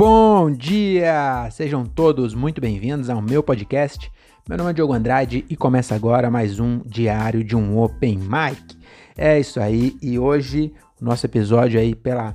[0.00, 1.46] Bom dia!
[1.50, 4.10] Sejam todos muito bem-vindos ao meu podcast.
[4.48, 8.78] Meu nome é Diogo Andrade e começa agora mais um diário de um Open Mic.
[9.14, 12.34] É isso aí, e hoje o nosso episódio aí pela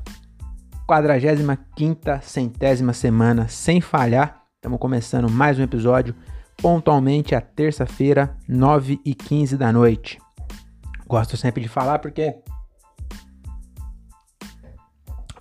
[0.87, 4.43] 45ª, centésima semana, sem falhar.
[4.57, 6.13] Estamos começando mais um episódio
[6.61, 10.19] pontualmente à terça-feira, 9 e 15 da noite.
[11.07, 12.35] Gosto sempre de falar porque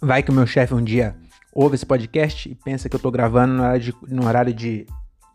[0.01, 1.23] vai que o meu chefe um dia
[1.55, 4.87] ouve esse podcast e pensa que eu tô gravando no horário de, no horário de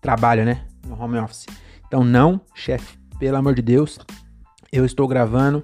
[0.02, 0.66] trabalho, né?
[0.86, 1.46] No home office.
[1.88, 3.98] Então, não, chefe, pelo amor de Deus,
[4.72, 5.64] eu estou gravando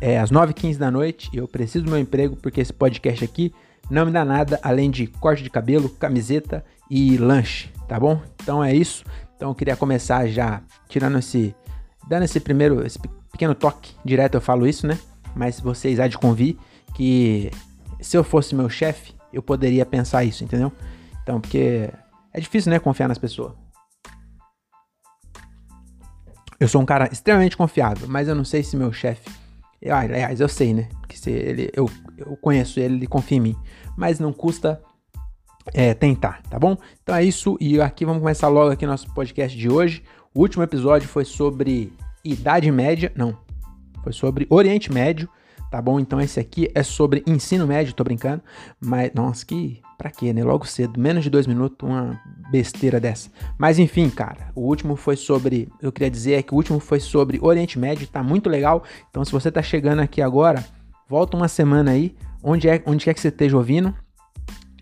[0.00, 3.52] é, às 9h15 da noite e eu preciso do meu emprego porque esse podcast aqui
[3.90, 8.20] não me dá nada além de corte de cabelo, camiseta e lanche, tá bom?
[8.42, 9.04] Então é isso.
[9.36, 11.54] Então eu queria começar já tirando esse.
[12.08, 12.84] dando esse primeiro.
[12.86, 12.98] esse
[13.30, 14.98] pequeno toque direto, eu falo isso, né?
[15.34, 16.56] Mas vocês há de convir
[16.94, 17.50] que
[18.00, 20.72] se eu fosse meu chefe, eu poderia pensar isso, entendeu?
[21.22, 21.90] Então, porque
[22.32, 23.52] é difícil, né, confiar nas pessoas.
[26.58, 29.28] Eu sou um cara extremamente confiável, mas eu não sei se meu chefe.
[29.84, 30.88] Aliás, eu sei, né?
[31.06, 33.56] Que se ele, eu, eu conheço ele, ele confia em mim.
[33.94, 34.82] Mas não custa
[35.74, 36.78] é, tentar, tá bom?
[37.02, 40.02] Então é isso, e aqui vamos começar logo aqui nosso podcast de hoje.
[40.34, 41.92] O último episódio foi sobre
[42.24, 43.36] Idade Média, não,
[44.02, 45.28] foi sobre Oriente Médio
[45.76, 46.00] tá bom?
[46.00, 48.42] Então esse aqui é sobre ensino médio, tô brincando,
[48.80, 50.42] mas nossa, que pra quê, né?
[50.42, 52.18] Logo cedo, menos de dois minutos, uma
[52.50, 53.28] besteira dessa.
[53.58, 56.98] Mas enfim, cara, o último foi sobre, eu queria dizer é que o último foi
[56.98, 58.84] sobre Oriente Médio, tá muito legal.
[59.10, 60.64] Então se você tá chegando aqui agora,
[61.06, 63.94] volta uma semana aí, onde é, onde quer que você esteja ouvindo.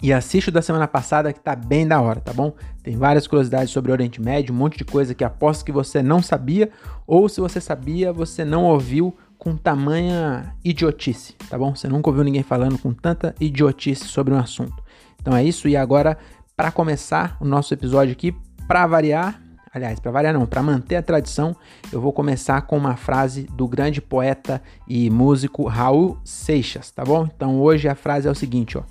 [0.00, 2.53] E assiste o da semana passada que tá bem da hora, tá bom?
[2.84, 6.03] Tem várias curiosidades sobre o Oriente Médio, um monte de coisa que aposto que você
[6.03, 6.70] não sabia,
[7.05, 11.75] ou se você sabia, você não ouviu com tamanha idiotice, tá bom?
[11.75, 14.83] Você nunca ouviu ninguém falando com tanta idiotice sobre um assunto.
[15.21, 16.19] Então é isso, e agora,
[16.57, 18.34] para começar o nosso episódio aqui,
[18.67, 19.41] para variar,
[19.73, 21.56] aliás, para variar não, para manter a tradição,
[21.93, 27.28] eu vou começar com uma frase do grande poeta e músico Raul Seixas, tá bom?
[27.34, 28.83] Então hoje a frase é o seguinte, ó.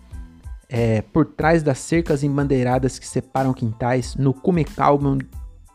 [0.70, 5.20] É, por trás das cercas embandeiradas que separam quintais, no cume calmo.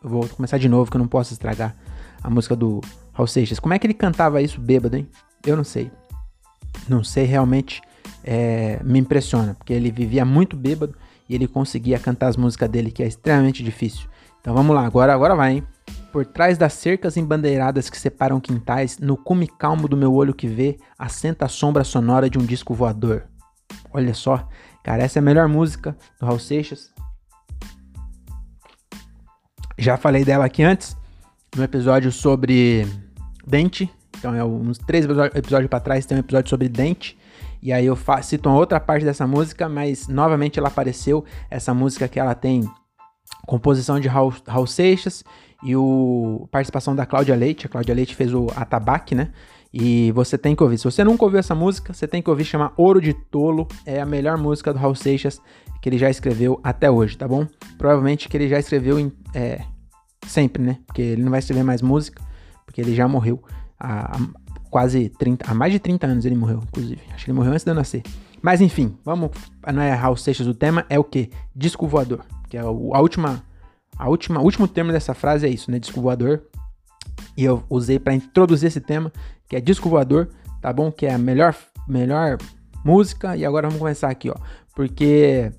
[0.02, 1.76] Vou começar de novo que eu não posso estragar
[2.22, 2.80] a música do
[3.18, 3.58] Raul Seixas.
[3.58, 5.08] Como é que ele cantava isso bêbado, hein?
[5.44, 5.90] Eu não sei.
[6.88, 7.82] Não sei, realmente
[8.22, 10.94] é, me impressiona, porque ele vivia muito bêbado
[11.28, 14.08] e ele conseguia cantar as músicas dele, que é extremamente difícil.
[14.40, 15.64] Então vamos lá, agora, agora vai, hein?
[16.12, 20.46] Por trás das cercas embandeiradas que separam quintais, no cume calmo do meu olho que
[20.46, 23.24] vê, assenta a sombra sonora de um disco voador.
[23.92, 24.48] Olha só,
[24.84, 26.92] cara, essa é a melhor música do Raul Seixas.
[29.76, 30.96] Já falei dela aqui antes,
[31.56, 32.86] no episódio sobre
[33.48, 33.90] dente.
[34.18, 35.04] Então, é uns três
[35.34, 37.16] episódios para trás tem um episódio sobre dente.
[37.62, 41.24] E aí eu cito uma outra parte dessa música, mas novamente ela apareceu.
[41.50, 42.68] Essa música que ela tem
[43.46, 45.24] composição de Raul, Raul Seixas
[45.62, 47.66] e o participação da Cláudia Leite.
[47.66, 49.30] A Cláudia Leite fez o Atabaque, né?
[49.72, 50.78] E você tem que ouvir.
[50.78, 52.44] Se você nunca ouviu essa música, você tem que ouvir.
[52.44, 53.66] Chama Ouro de Tolo.
[53.84, 55.40] É a melhor música do Raul Seixas
[55.82, 57.46] que ele já escreveu até hoje, tá bom?
[57.76, 59.62] Provavelmente que ele já escreveu em, é,
[60.26, 60.78] sempre, né?
[60.86, 62.27] Porque ele não vai escrever mais música
[62.68, 63.42] porque ele já morreu
[63.80, 64.20] há,
[64.70, 67.00] quase 30, há mais de 30 anos ele morreu, inclusive.
[67.14, 68.02] Acho que ele morreu antes de eu nascer.
[68.42, 69.30] Mas enfim, vamos,
[69.72, 71.30] não é Raul Seixas o tema, é o que?
[71.56, 73.42] Disco voador, que é a última,
[73.96, 75.78] a última, último termo dessa frase é isso, né?
[75.78, 76.42] Disco voador.
[77.34, 79.10] E eu usei para introduzir esse tema,
[79.48, 80.28] que é disco voador,
[80.60, 80.92] tá bom?
[80.92, 81.56] Que é a melhor,
[81.88, 82.36] melhor
[82.84, 83.34] música.
[83.34, 84.36] E agora vamos começar aqui, ó.
[84.74, 85.50] Porque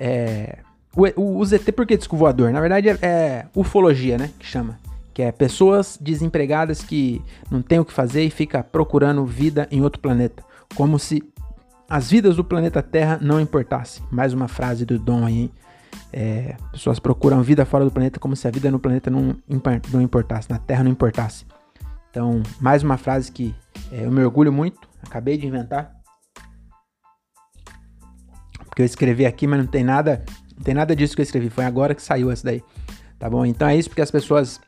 [0.00, 0.60] é,
[0.96, 2.50] o, o, o ZT, por que disco voador?
[2.50, 4.30] Na verdade é, é ufologia, né?
[4.38, 4.78] Que chama
[5.14, 9.80] que é pessoas desempregadas que não têm o que fazer e fica procurando vida em
[9.80, 10.44] outro planeta,
[10.74, 11.22] como se
[11.88, 14.04] as vidas do planeta Terra não importassem.
[14.10, 15.52] Mais uma frase do Dom aí.
[16.12, 19.36] É, pessoas procuram vida fora do planeta como se a vida no planeta não,
[19.92, 21.46] não importasse, na Terra não importasse.
[22.10, 23.54] Então, mais uma frase que
[23.92, 25.94] é, eu me orgulho muito, acabei de inventar.
[28.64, 30.24] Porque eu escrevi aqui, mas não tem nada,
[30.56, 32.62] não tem nada disso que eu escrevi, foi agora que saiu essa daí.
[33.18, 33.46] Tá bom?
[33.46, 34.60] Então é isso porque as pessoas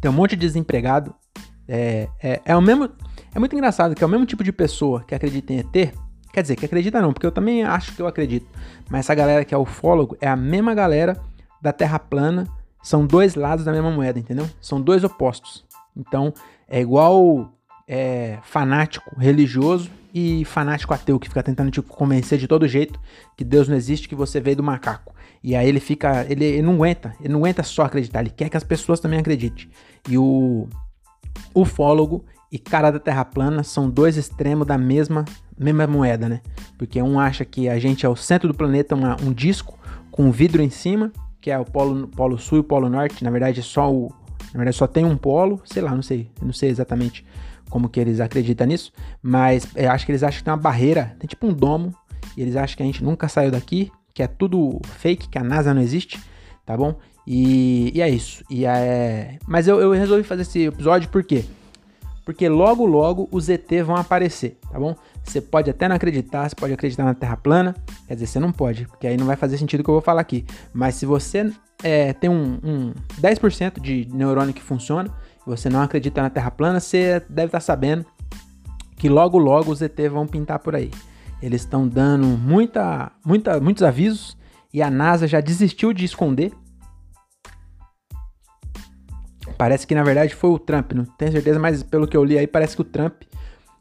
[0.00, 1.14] tem um monte de desempregado.
[1.68, 2.90] É, é, é o mesmo.
[3.34, 5.94] É muito engraçado que é o mesmo tipo de pessoa que acredita em ET.
[6.32, 8.46] Quer dizer, que acredita não, porque eu também acho que eu acredito.
[8.88, 11.20] Mas essa galera que é ufólogo é a mesma galera
[11.60, 12.48] da Terra plana.
[12.82, 14.48] São dois lados da mesma moeda, entendeu?
[14.60, 15.66] São dois opostos.
[15.94, 16.32] Então,
[16.66, 17.52] é igual
[17.86, 22.98] é, fanático religioso e fanático ateu que fica tentando te convencer de todo jeito
[23.36, 25.14] que Deus não existe, que você veio do macaco.
[25.42, 28.48] E aí ele fica, ele, ele não aguenta, ele não aguenta só acreditar, ele quer
[28.48, 29.68] que as pessoas também acreditem.
[30.08, 30.68] E o
[31.54, 35.24] ufólogo e cara da Terra plana são dois extremos da mesma
[35.58, 36.40] mesma moeda, né?
[36.78, 39.78] Porque um acha que a gente é o centro do planeta, uma, um disco
[40.10, 43.22] com vidro em cima, que é o polo, polo sul e o polo norte.
[43.22, 44.12] Na verdade, é só o.
[44.52, 47.24] Na verdade, só tem um polo, sei lá, não sei, não sei exatamente
[47.68, 48.92] como que eles acreditam nisso,
[49.22, 51.94] mas eu acho que eles acham que tem uma barreira, tem tipo um domo,
[52.36, 55.44] e eles acham que a gente nunca saiu daqui, que é tudo fake, que a
[55.44, 56.20] NASA não existe,
[56.64, 56.94] tá bom?
[57.26, 58.42] E, e é isso.
[58.50, 59.38] E é...
[59.46, 61.44] Mas eu, eu resolvi fazer esse episódio por quê?
[62.24, 64.94] Porque logo, logo os ET vão aparecer, tá bom?
[65.24, 67.74] Você pode até não acreditar, você pode acreditar na Terra plana,
[68.06, 70.02] quer dizer, você não pode, porque aí não vai fazer sentido o que eu vou
[70.02, 70.44] falar aqui.
[70.72, 71.52] Mas se você
[71.82, 75.10] é, tem um, um 10% de neurônio que funciona,
[75.46, 78.04] você não acredita na Terra plana, você deve estar sabendo
[78.96, 80.90] que logo, logo os ET vão pintar por aí.
[81.42, 84.36] Eles estão dando muita, muita, muitos avisos
[84.72, 86.52] e a NASA já desistiu de esconder
[89.60, 92.38] Parece que na verdade foi o Trump, não tenho certeza, mas pelo que eu li
[92.38, 93.24] aí, parece que o Trump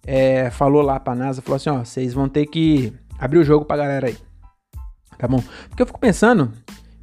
[0.06, 3.64] é, falou lá pra NASA, falou assim, ó, vocês vão ter que abrir o jogo
[3.64, 4.18] pra galera aí.
[5.18, 5.42] Tá bom?
[5.70, 6.52] Porque eu fico pensando,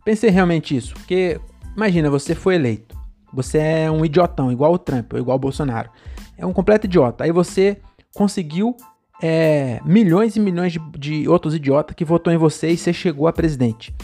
[0.04, 1.40] pensei realmente isso, porque
[1.74, 2.94] imagina, você foi eleito,
[3.32, 5.88] você é um idiotão, igual o Trump, ou igual o Bolsonaro.
[6.36, 7.24] É um completo idiota.
[7.24, 7.78] Aí você
[8.14, 8.76] conseguiu
[9.22, 13.26] é, milhões e milhões de, de outros idiotas que votou em você e você chegou
[13.26, 13.94] a presidente.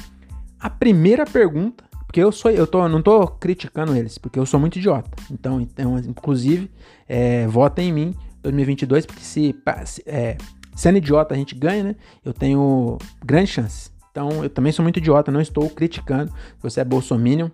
[0.59, 4.61] A primeira pergunta porque eu sou, eu tô, não tô criticando eles, porque eu sou
[4.61, 5.11] muito idiota.
[5.31, 6.70] Então, então inclusive,
[7.09, 9.56] é, votem em mim 2022, porque se,
[10.05, 10.37] é,
[10.76, 11.97] sendo idiota a gente ganha, né?
[12.23, 13.93] Eu tenho grandes chances.
[14.11, 16.31] Então, eu também sou muito idiota, não estou criticando.
[16.61, 17.49] Você é bolsominion,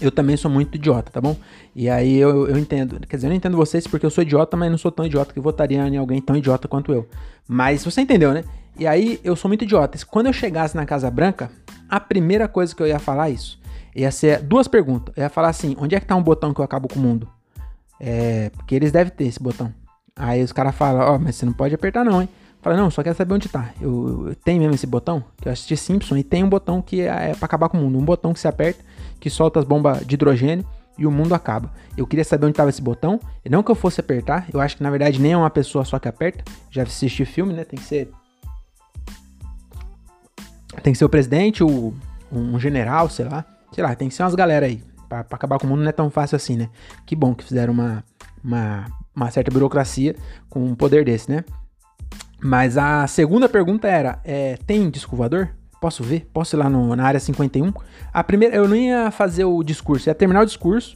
[0.00, 1.36] eu também sou muito idiota, tá bom?
[1.74, 3.00] E aí eu, eu entendo.
[3.06, 5.32] Quer dizer, eu não entendo vocês porque eu sou idiota, mas não sou tão idiota
[5.32, 7.08] que votaria em alguém tão idiota quanto eu.
[7.46, 8.44] Mas você entendeu, né?
[8.78, 9.98] E aí eu sou muito idiota.
[10.06, 11.50] Quando eu chegasse na Casa Branca,
[11.88, 13.60] a primeira coisa que eu ia falar é isso.
[13.94, 15.14] Ia ser duas perguntas.
[15.16, 17.02] Eu ia falar assim: onde é que tá um botão que eu acabo com o
[17.02, 17.28] mundo?
[18.00, 18.50] É.
[18.50, 19.72] Porque eles devem ter esse botão.
[20.16, 22.28] Aí os caras falam: Ó, oh, mas você não pode apertar, não, hein?
[22.64, 23.72] Fala, não, só quero saber onde tá.
[23.78, 27.02] Eu, eu tenho mesmo esse botão, que eu assisti Simpson, e tem um botão que
[27.02, 27.98] é, é para acabar com o mundo.
[27.98, 28.82] Um botão que se aperta,
[29.20, 30.66] que solta as bombas de hidrogênio
[30.96, 31.70] e o mundo acaba.
[31.96, 33.20] Eu queria saber onde tava esse botão.
[33.44, 35.84] E não que eu fosse apertar, eu acho que na verdade nem é uma pessoa
[35.84, 36.42] só que aperta.
[36.70, 37.64] Já assisti filme, né?
[37.64, 38.10] Tem que ser.
[40.82, 41.94] Tem que ser o presidente, o,
[42.32, 43.44] um general, sei lá
[43.74, 44.82] sei lá, tem que ser umas galera aí.
[45.08, 46.70] Pra, pra, acabar com o mundo não é tão fácil assim, né?
[47.04, 48.04] Que bom que fizeram uma,
[48.42, 50.14] uma, uma certa burocracia
[50.48, 51.44] com um poder desse, né?
[52.46, 55.48] Mas a segunda pergunta era: é, tem disco voador?
[55.80, 56.28] Posso ver?
[56.30, 57.72] Posso ir lá no, na área 51?
[58.12, 60.94] A primeira, eu não ia fazer o discurso, ia terminar o discurso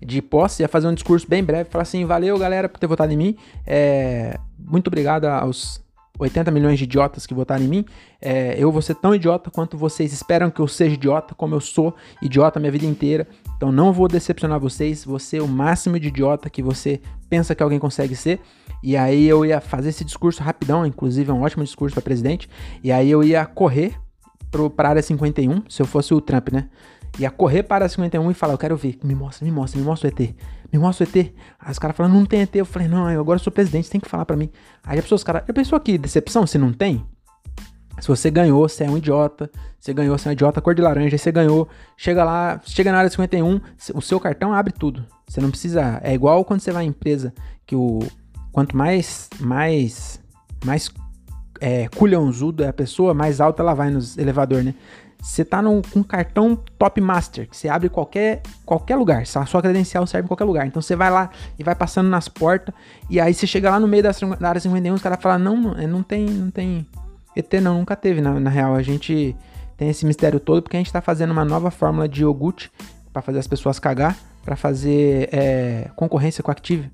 [0.00, 3.12] de posse, ia fazer um discurso bem breve, falar assim: valeu galera por ter votado
[3.12, 3.36] em mim,
[3.66, 5.82] é, muito obrigado aos
[6.16, 7.84] 80 milhões de idiotas que votaram em mim,
[8.22, 11.60] é, eu vou ser tão idiota quanto vocês esperam que eu seja idiota, como eu
[11.60, 11.92] sou
[12.22, 13.26] idiota a minha vida inteira.
[13.56, 17.64] Então não vou decepcionar vocês, vou ser o máximo de idiota que você pensa que
[17.64, 18.40] alguém consegue ser.
[18.84, 22.48] E aí eu ia fazer esse discurso rapidão, inclusive é um ótimo discurso para presidente.
[22.82, 23.98] E aí eu ia correr
[24.76, 26.68] para a área 51, se eu fosse o Trump, né?
[27.18, 29.86] Ia correr para a 51 e falar, eu quero ver, me mostra, me mostra, me
[29.86, 30.34] mostra o ET
[30.74, 31.32] me mostra o ET.
[31.60, 32.54] Aí os caras falam, não tem ET.
[32.56, 34.50] Eu falei, não, eu agora sou presidente, tem que falar para mim.
[34.82, 37.04] Aí a pessoa, os caras, já pensou aqui, decepção, se não tem?
[38.00, 39.48] Se você ganhou, você é um idiota.
[39.78, 41.16] Você ganhou, você é um idiota cor de laranja.
[41.16, 43.60] Você ganhou, chega lá, chega na área 51,
[43.94, 45.06] o seu cartão abre tudo.
[45.28, 46.00] Você não precisa.
[46.02, 47.32] É igual quando você vai em empresa,
[47.64, 48.00] que o.
[48.54, 49.28] Quanto mais.
[49.40, 50.20] Mais.
[50.64, 50.90] Mais
[51.60, 54.74] é, culhãozudo é a pessoa, mais alta ela vai nos elevador, né?
[55.20, 59.46] Você tá num, com um cartão Top Master, que você abre qualquer, qualquer lugar, a
[59.46, 60.66] sua credencial serve em qualquer lugar.
[60.66, 62.74] Então você vai lá e vai passando nas portas,
[63.08, 65.56] e aí você chega lá no meio da, da área 51, os caras falam, não,
[65.56, 66.86] não, é, não tem, não tem
[67.34, 68.74] ET não, nunca teve, na, na real.
[68.74, 69.34] A gente
[69.76, 72.70] tem esse mistério todo porque a gente tá fazendo uma nova fórmula de iogurte
[73.12, 76.90] para fazer as pessoas cagar, para fazer é, concorrência com a Active.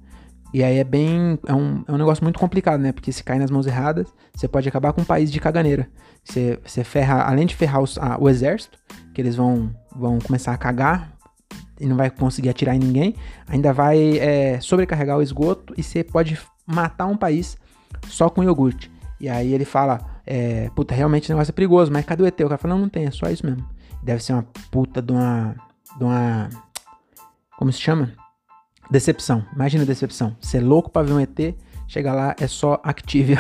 [0.53, 1.39] E aí é bem.
[1.47, 2.93] É um, é um negócio muito complicado, né?
[2.93, 5.89] Porque se cair nas mãos erradas, você pode acabar com um país de caganeira.
[6.25, 8.79] Você, você ferra, além de ferrar os, a, o exército,
[9.15, 11.13] que eles vão, vão começar a cagar
[11.79, 13.15] e não vai conseguir atirar em ninguém,
[13.49, 17.57] ainda vai é, sobrecarregar o esgoto e você pode matar um país
[18.09, 18.91] só com iogurte.
[19.21, 22.41] E aí ele fala: é, puta, realmente o negócio é perigoso, mas cadê o ET?
[22.41, 23.65] O cara fala: não, não tem, é só isso mesmo.
[24.03, 25.55] Deve ser uma puta de uma.
[25.97, 26.49] de uma.
[27.57, 28.13] Como se chama?
[28.91, 29.45] Decepção.
[29.55, 30.37] Imagina a decepção.
[30.41, 31.55] Você é louco pra ver um ET,
[31.87, 33.39] chega lá, é só Activia.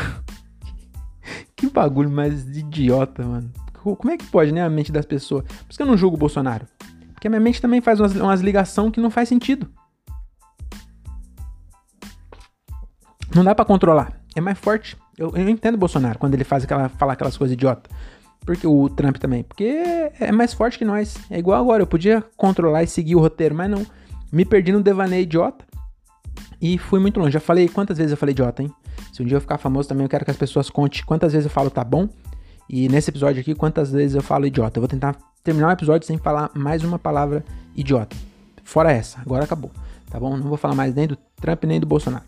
[1.57, 3.51] que bagulho mais idiota, mano.
[3.83, 5.45] Como é que pode, né, a mente das pessoas?
[5.45, 6.67] Por isso que eu não julgo o Bolsonaro.
[7.15, 9.69] Porque a minha mente também faz umas, umas ligações que não faz sentido.
[13.35, 14.13] Não dá para controlar.
[14.35, 14.97] É mais forte.
[15.17, 17.93] Eu, eu entendo o Bolsonaro quando ele faz aquela, fala aquelas coisas idiotas.
[18.45, 19.43] Porque o Trump também.
[19.43, 21.17] Porque é mais forte que nós.
[21.31, 21.83] É igual agora.
[21.83, 23.87] Eu podia controlar e seguir o roteiro, mas não.
[24.33, 25.65] Me perdi no devaneio idiota
[26.61, 27.33] e fui muito longe.
[27.33, 28.73] Já falei, quantas vezes eu falei idiota, hein?
[29.13, 31.47] Se um dia eu ficar famoso também, eu quero que as pessoas contem quantas vezes
[31.47, 32.09] eu falo tá bom.
[32.69, 34.79] E nesse episódio aqui, quantas vezes eu falo idiota.
[34.79, 37.45] Eu vou tentar terminar o episódio sem falar mais uma palavra
[37.75, 38.17] idiota.
[38.63, 39.71] Fora essa, agora acabou.
[40.09, 40.37] Tá bom?
[40.37, 42.25] Não vou falar mais nem do Trump nem do Bolsonaro.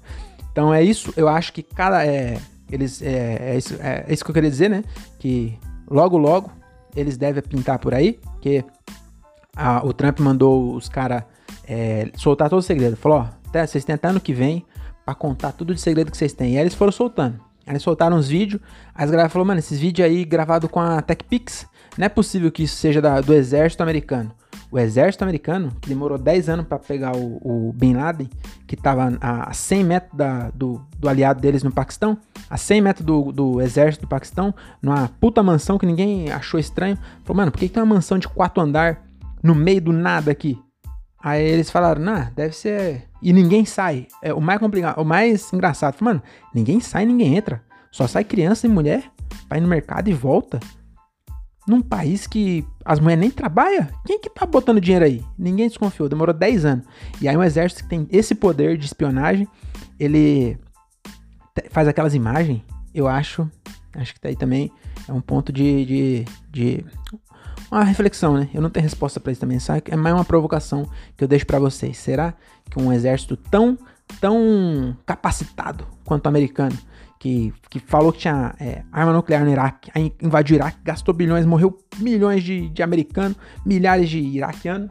[0.51, 1.13] Então é isso.
[1.17, 2.05] Eu acho que cada.
[2.07, 2.39] É,
[2.71, 4.83] eles, é, é, isso, é, é isso que eu queria dizer, né?
[5.19, 5.57] Que
[5.89, 6.51] logo, logo
[6.97, 8.19] eles devem pintar por aí.
[8.41, 8.65] Que
[9.57, 11.23] a, o Trump mandou os caras
[11.67, 12.97] é, soltar todo o segredo.
[12.97, 14.65] Falou: ó, até, vocês têm até ano que vem
[15.05, 16.55] para contar tudo de segredo que vocês têm.
[16.55, 17.41] E aí eles foram soltando.
[17.67, 18.61] Eles soltaram uns vídeos.
[18.95, 21.67] As galera falou: mano, esses vídeos aí gravados com a TechPix.
[21.97, 24.33] Não é possível que isso seja da, do exército americano.
[24.71, 28.31] O exército americano, que demorou 10 anos para pegar o, o, Bin Laden,
[28.67, 32.17] que estava a 100 metros da, do, do, aliado deles no Paquistão,
[32.49, 36.97] a 100 metros do, do, exército do Paquistão, numa puta mansão que ninguém achou estranho.
[37.23, 39.03] Falou, mano, por que, que tem uma mansão de quatro andar
[39.43, 40.59] no meio do nada aqui?
[41.23, 43.09] Aí eles falaram, nah, deve ser.
[43.21, 44.09] E ninguém sai.
[44.21, 45.97] É o mais complicado, o mais engraçado.
[46.01, 46.23] Mano,
[46.55, 47.63] ninguém sai, ninguém entra.
[47.91, 49.11] Só sai criança e mulher
[49.57, 50.59] ir no mercado e volta
[51.67, 55.25] num país que as mulheres nem trabalham, quem que tá botando dinheiro aí?
[55.39, 56.87] Ninguém desconfiou, demorou 10 anos.
[57.21, 59.47] E aí um exército que tem esse poder de espionagem,
[59.99, 60.59] ele
[61.71, 62.63] faz aquelas imagens,
[62.93, 63.49] eu acho,
[63.95, 64.73] acho que tá aí também,
[65.09, 66.85] é um ponto de, de, de
[67.77, 68.51] uma reflexão, né?
[68.53, 69.85] Eu não tenho resposta para isso também, sabe?
[69.87, 70.87] É mais uma provocação
[71.17, 71.97] que eu deixo para vocês.
[71.97, 72.35] Será
[72.71, 73.79] que um exército tão,
[74.21, 76.77] tão capacitado quanto o americano
[77.19, 81.47] que, que falou que tinha é, arma nuclear no Iraque, invadiu o Iraque, gastou bilhões,
[81.47, 84.91] morreu milhões de, de americanos, milhares de iraquianos.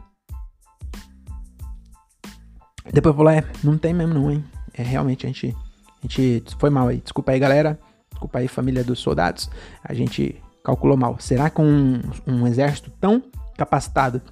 [2.92, 4.44] Depois falou, é, não tem mesmo não, hein?
[4.74, 5.54] É, realmente, a gente,
[6.02, 6.98] a gente foi mal aí.
[6.98, 7.78] Desculpa aí, galera.
[8.10, 9.48] Desculpa aí, família dos soldados.
[9.84, 11.16] A gente calculou mal.
[11.18, 13.22] Será que um, um exército tão
[13.56, 14.22] capacitado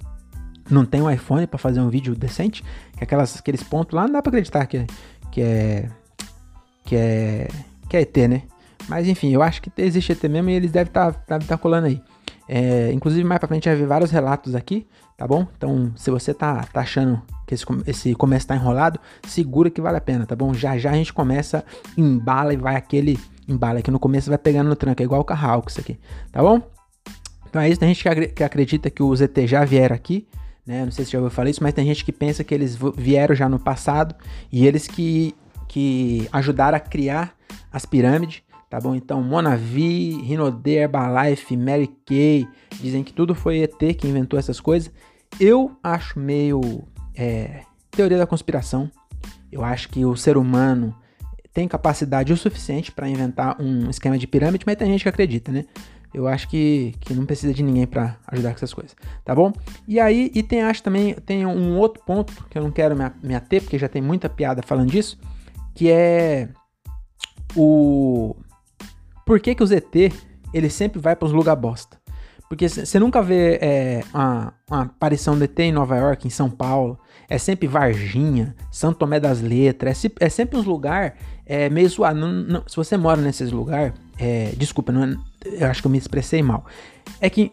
[0.69, 2.63] não tem um iPhone para fazer um vídeo decente?
[2.97, 4.85] Que aquelas, aqueles pontos lá não dá pra acreditar que,
[5.31, 5.89] que é...
[6.83, 7.47] Que é
[7.91, 8.43] que é ET, né?
[8.87, 11.57] Mas enfim, eu acho que existe ET mesmo e eles devem estar tá, tá, tá
[11.57, 12.01] colando aí.
[12.47, 15.45] É, inclusive, mais pra frente vai ver vários relatos aqui, tá bom?
[15.57, 18.97] Então, se você tá, tá achando que esse, esse começo tá enrolado,
[19.27, 20.53] segura que vale a pena, tá bom?
[20.53, 21.65] Já já a gente começa,
[21.97, 25.25] embala e vai aquele embala aqui no começo vai pegando no tranco, é igual o
[25.25, 25.99] carral isso aqui,
[26.31, 26.61] tá bom?
[27.49, 30.25] Então é isso, tem gente que acredita que os ET já vieram aqui,
[30.65, 30.85] né?
[30.85, 33.35] Não sei se já ouviu falar isso, mas tem gente que pensa que eles vieram
[33.35, 34.15] já no passado
[34.51, 35.35] e eles que,
[35.67, 37.35] que ajudaram a criar
[37.71, 38.95] as pirâmides, tá bom?
[38.95, 42.47] Então, Monavi, Rinode, Herbalife, Mary Kay,
[42.79, 44.89] dizem que tudo foi ET que inventou essas coisas.
[45.39, 46.61] Eu acho meio
[47.15, 48.89] é, teoria da conspiração.
[49.51, 50.95] Eu acho que o ser humano
[51.53, 55.51] tem capacidade o suficiente para inventar um esquema de pirâmide, mas tem gente que acredita,
[55.51, 55.65] né?
[56.13, 59.53] Eu acho que, que não precisa de ninguém para ajudar com essas coisas, tá bom?
[59.87, 63.33] E aí, e tem, acho também, tem um outro ponto que eu não quero me,
[63.33, 65.17] ater, porque já tem muita piada falando disso,
[65.73, 66.49] que é
[67.55, 68.35] o
[69.25, 70.11] por que que o ZT
[70.53, 72.01] ele sempre vai para os lugar bosta?
[72.49, 76.49] Porque você nunca vê é, uma, uma, aparição do ET em Nova York, em São
[76.49, 76.99] Paulo.
[77.29, 80.03] É sempre Varginha, São Tomé das Letras.
[80.03, 81.13] É, é sempre uns lugares
[81.51, 82.17] é, meio zoado.
[82.17, 85.17] Não, não, se você mora nesses lugares, é, desculpa, não, é,
[85.63, 86.65] eu acho que eu me expressei mal.
[87.19, 87.51] É que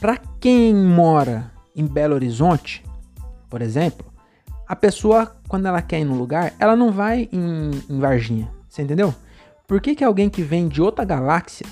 [0.00, 2.82] para quem mora em Belo Horizonte,
[3.50, 4.06] por exemplo,
[4.66, 8.50] a pessoa, quando ela quer ir no lugar, ela não vai em, em Varginha.
[8.66, 9.14] Você entendeu?
[9.68, 11.66] Por que, que alguém que vem de outra galáxia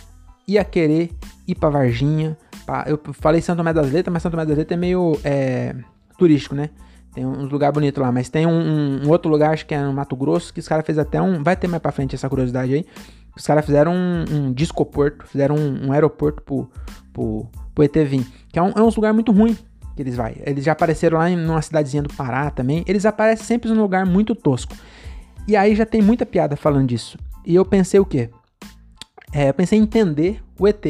[0.46, 1.12] ia querer
[1.48, 2.36] ir pra Varginha?
[2.66, 2.84] Pra...
[2.86, 5.74] Eu falei Santo Tomé das Letras, mas Santo Tomé das Letras é meio é,
[6.18, 6.68] turístico, né?
[7.12, 9.92] Tem uns lugares bonitos lá, mas tem um, um, outro lugar, acho que é no
[9.92, 11.42] Mato Grosso, que os caras fez até um.
[11.42, 12.86] Vai ter mais pra frente essa curiosidade aí.
[13.36, 16.70] Os caras fizeram um, um discoporto, fizeram um, um, aeroporto pro,
[17.12, 18.26] pro, pro ET vir.
[18.50, 19.56] Que é um, é um lugar muito ruim
[19.94, 20.36] que eles vai.
[20.44, 22.82] Eles já apareceram lá em uma cidadezinha do Pará também.
[22.86, 24.74] Eles aparecem sempre num lugar muito tosco.
[25.46, 27.18] E aí já tem muita piada falando disso.
[27.44, 28.30] E eu pensei o quê?
[29.32, 30.84] É, eu pensei em entender o ET.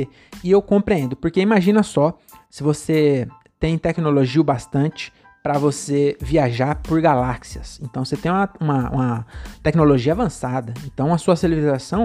[0.45, 2.17] E eu compreendo, porque imagina só
[2.51, 3.27] se você
[3.59, 5.13] tem tecnologia o bastante
[5.43, 7.81] para você viajar por galáxias.
[7.83, 9.27] Então você tem uma, uma, uma,
[9.63, 10.73] tecnologia avançada.
[10.87, 12.05] Então a sua civilização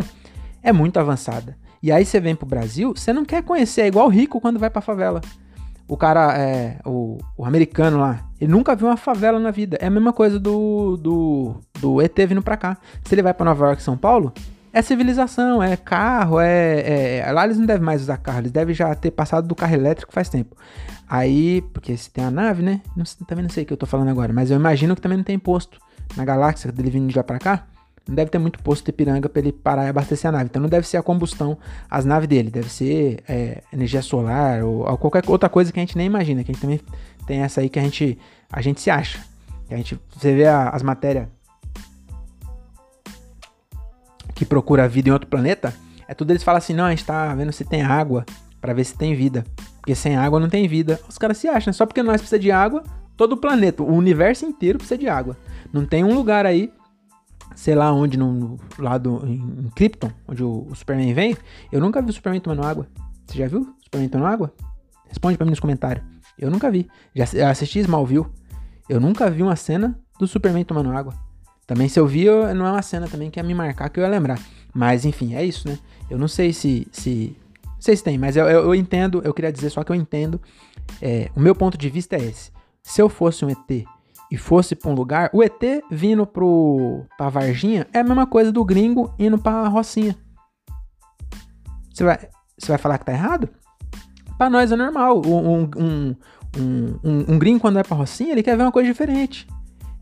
[0.64, 1.58] é muito avançada.
[1.82, 4.70] E aí você vem pro Brasil, você não quer conhecer, é igual rico quando vai
[4.70, 5.22] pra favela
[5.88, 9.78] o cara, é, o, o, americano lá, ele nunca viu uma favela na vida.
[9.80, 12.78] É a mesma coisa do, do, do ET vindo pra cá.
[13.04, 14.34] Se ele vai pra Nova York, São Paulo,
[14.72, 18.76] é civilização, é carro, é, é, Lá eles não devem mais usar carro, eles devem
[18.76, 20.56] já ter passado do carro elétrico faz tempo.
[21.10, 22.82] Aí, porque se tem a nave, né?
[22.96, 25.18] Não, também não sei o que eu tô falando agora, mas eu imagino que também
[25.18, 25.80] não tem posto
[26.16, 27.66] na galáxia dele vindo de lá pra cá.
[28.08, 30.46] Não deve ter muito posto de piranga para ele parar e abastecer a nave.
[30.46, 31.58] Então não deve ser a combustão
[31.90, 35.82] as naves dele, deve ser é, energia solar ou, ou, qualquer outra coisa que a
[35.84, 36.44] gente nem imagina.
[36.44, 36.80] Que a gente também
[37.26, 38.18] tem essa aí que a gente,
[38.52, 39.20] a gente se acha.
[39.68, 41.28] Que a gente, você vê a, as matérias.
[44.38, 45.74] Que procura vida em outro planeta,
[46.08, 48.24] é tudo eles falam assim, não, a gente tá vendo se tem água
[48.62, 49.44] para ver se tem vida.
[49.80, 51.00] Porque sem água não tem vida.
[51.10, 51.74] Os caras se acham?
[51.74, 52.84] Só porque nós precisamos de água,
[53.16, 55.36] todo o planeta, o universo inteiro precisa de água.
[55.74, 56.72] Não tem um lugar aí,
[57.56, 61.36] sei lá onde, no, no lado em, em Krypton, onde o, o, Superman vem,
[61.72, 62.88] eu nunca vi o Superman tomando água.
[63.26, 64.54] Você já viu o Superman tomando água?
[65.08, 66.06] Responde para mim nos comentários.
[66.38, 66.88] Eu nunca vi.
[67.16, 68.28] Já assisti Smallville.
[68.88, 71.27] Eu nunca vi uma cena do Superman tomando água.
[71.68, 74.04] Também se eu vi, não é uma cena também que ia me marcar que eu
[74.04, 74.40] ia lembrar.
[74.74, 75.78] Mas enfim, é isso, né?
[76.10, 76.88] Eu não sei se.
[76.92, 79.92] se não sei se tem, mas eu, eu, eu entendo, eu queria dizer só que
[79.92, 80.42] eu entendo.
[81.02, 82.52] É, o meu ponto de vista é esse.
[82.82, 83.86] Se eu fosse um ET
[84.32, 88.52] e fosse pra um lugar, o ET vindo pro, pra Varginha é a mesma coisa
[88.52, 90.16] do gringo indo pra Rocinha.
[91.94, 93.50] Você vai, você vai falar que tá errado?
[94.38, 95.22] Pra nós é normal.
[95.26, 96.16] Um, um, um,
[97.04, 99.46] um, um gringo, quando vai pra Rocinha, ele quer ver uma coisa diferente.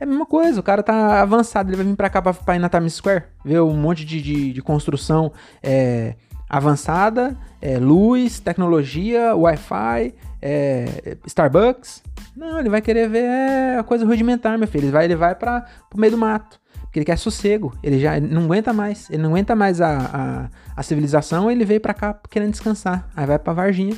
[0.05, 2.55] É a mesma coisa, o cara tá avançado, ele vai vir pra cá pra, pra
[2.55, 5.31] ir na Times Square, ver um monte de, de, de construção
[5.63, 6.13] é,
[6.47, 12.03] avançada, é, luz, tecnologia, Wi-Fi, é, Starbucks.
[12.38, 14.83] Não, ele vai querer ver é, a coisa rudimentar, meu filho.
[14.83, 16.59] Ele vai, ele vai para o meio do mato.
[16.81, 17.74] Porque ele quer sossego.
[17.81, 19.09] Ele já ele não aguenta mais.
[19.09, 21.50] Ele não aguenta mais a, a, a civilização.
[21.50, 23.09] Ele veio para cá querendo descansar.
[23.15, 23.95] Aí vai pra Varginha.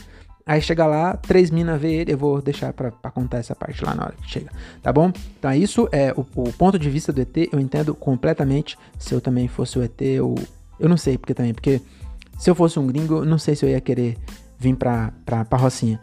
[0.47, 2.13] Aí chega lá, três minas vê ele.
[2.13, 4.49] Eu vou deixar pra, contar essa parte lá na hora que chega.
[4.81, 5.11] Tá bom?
[5.37, 5.89] Então é isso.
[5.91, 7.35] É o, o, ponto de vista do ET.
[7.51, 8.77] Eu entendo completamente.
[8.97, 10.35] Se eu também fosse o ET, eu,
[10.79, 11.53] eu não sei porque também.
[11.53, 11.81] Porque
[12.39, 14.17] se eu fosse um gringo, não sei se eu ia querer
[14.57, 15.99] vir pra, pra, pra Rocinha.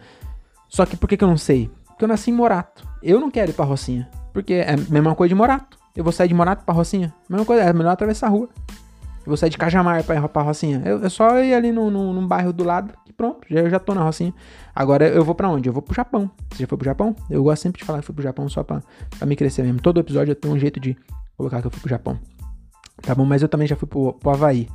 [0.68, 1.70] Só que por que, que eu não sei?
[1.86, 2.86] Porque eu nasci em Morato.
[3.02, 4.10] Eu não quero ir pra Rocinha.
[4.30, 5.78] Porque é a mesma coisa de Morato.
[5.96, 7.14] Eu vou sair de Morato pra Rocinha.
[7.30, 8.50] Mesma coisa, é melhor atravessar a rua.
[9.24, 10.82] Eu vou sair de Cajamar pra ir pra Rocinha.
[10.84, 13.70] Eu, eu só ir ali no, no, num bairro do lado e pronto, já, eu
[13.70, 14.34] já tô na Rocinha.
[14.74, 15.68] Agora eu vou pra onde?
[15.68, 16.30] Eu vou pro Japão.
[16.50, 17.16] Você já foi pro Japão?
[17.30, 18.82] Eu gosto sempre de falar que fui pro Japão só pra,
[19.18, 19.80] pra me crescer mesmo.
[19.80, 20.96] Todo episódio eu tenho um jeito de
[21.36, 22.18] colocar que eu fui pro Japão.
[23.02, 23.24] Tá bom?
[23.24, 24.68] Mas eu também já fui pro, pro Havaí.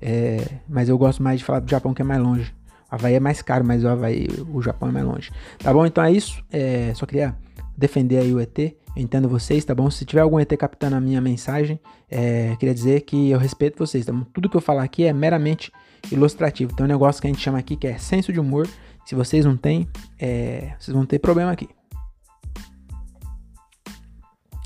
[0.00, 2.54] É, mas eu gosto mais de falar do Japão que é mais longe.
[2.90, 5.30] O Havaí é mais caro, mas o Havaí, o Japão é mais longe.
[5.58, 5.84] Tá bom?
[5.84, 6.42] Então é isso.
[6.50, 7.36] É, só queria
[7.76, 8.76] defender aí o ET.
[8.98, 9.88] Entendo vocês, tá bom?
[9.88, 11.78] Se tiver algum ET captando a minha mensagem,
[12.10, 14.24] é, queria dizer que eu respeito vocês, tá bom?
[14.34, 15.70] Tudo que eu falar aqui é meramente
[16.10, 16.74] ilustrativo.
[16.74, 18.66] Tem um negócio que a gente chama aqui que é senso de humor.
[19.06, 21.68] Se vocês não têm, é, vocês vão ter problema aqui.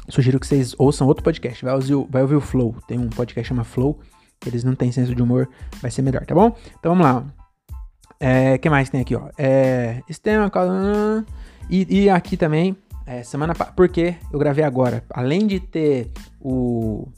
[0.09, 1.63] Sugiro que vocês ouçam outro podcast.
[1.63, 2.75] Vai ouvir, vai ouvir o Flow.
[2.89, 4.01] Tem um podcast que chama Flow.
[4.47, 5.47] Eles não têm senso de humor.
[5.83, 6.57] Vai ser melhor, tá bom?
[6.79, 7.27] Então vamos lá.
[8.19, 9.29] É, que mais tem aqui, ó?
[9.37, 10.51] É, sistema,
[11.69, 16.11] e, e aqui também, é, semana porque eu gravei agora, além de ter
[16.41, 17.09] o,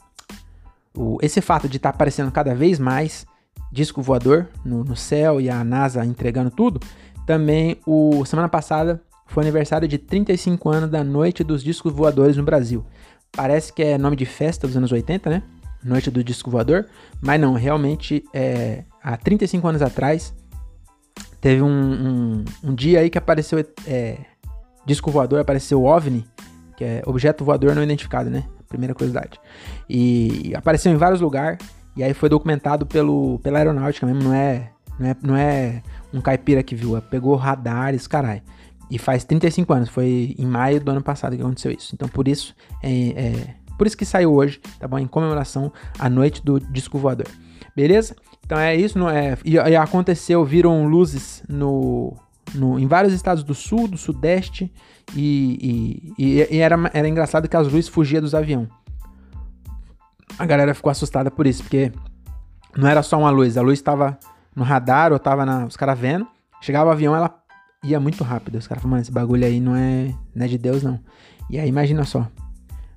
[0.95, 3.25] o esse fato de estar tá aparecendo cada vez mais
[3.71, 6.79] disco voador no, no, céu e a NASA entregando tudo,
[7.25, 12.43] também o semana passada foi aniversário de 35 anos da Noite dos Discos Voadores no
[12.43, 12.85] Brasil.
[13.31, 15.43] Parece que é nome de festa dos anos 80, né?
[15.83, 16.87] Noite do Disco Voador,
[17.21, 20.33] mas não, realmente é, há 35 anos atrás
[21.45, 24.17] Teve um, um, um, dia aí que apareceu é,
[24.85, 26.25] disco voador, apareceu OVNI,
[26.77, 28.43] que é objeto voador não identificado, né?
[28.67, 29.39] Primeira curiosidade.
[29.89, 31.59] E apareceu em vários lugares,
[31.95, 35.81] e aí foi documentado pelo, pela aeronáutica mesmo, não é, não é, não é
[36.13, 38.41] um caipira que viu, é, pegou radares, caralho.
[38.89, 41.95] E faz 35 anos, foi em maio do ano passado que aconteceu isso.
[41.95, 44.99] Então por isso, é, é por isso que saiu hoje, tá bom?
[44.99, 47.27] Em comemoração à noite do disco voador.
[47.75, 48.15] Beleza?
[48.45, 49.37] Então é isso, não é?
[49.43, 52.15] E, e aconteceu, viram luzes no,
[52.53, 54.71] no, em vários estados do sul, do sudeste,
[55.15, 58.67] e, e, e, era, era engraçado que as luzes fugiam dos aviões.
[60.37, 61.91] A galera ficou assustada por isso, porque
[62.75, 64.17] não era só uma luz, a luz estava
[64.55, 66.27] no radar ou tava na, os caras vendo.
[66.61, 67.33] Chegava o avião, ela
[67.83, 68.57] ia muito rápido.
[68.57, 70.99] Os caras falaram, mano, esse bagulho aí não é, não é de Deus, não.
[71.49, 72.27] E aí, imagina só.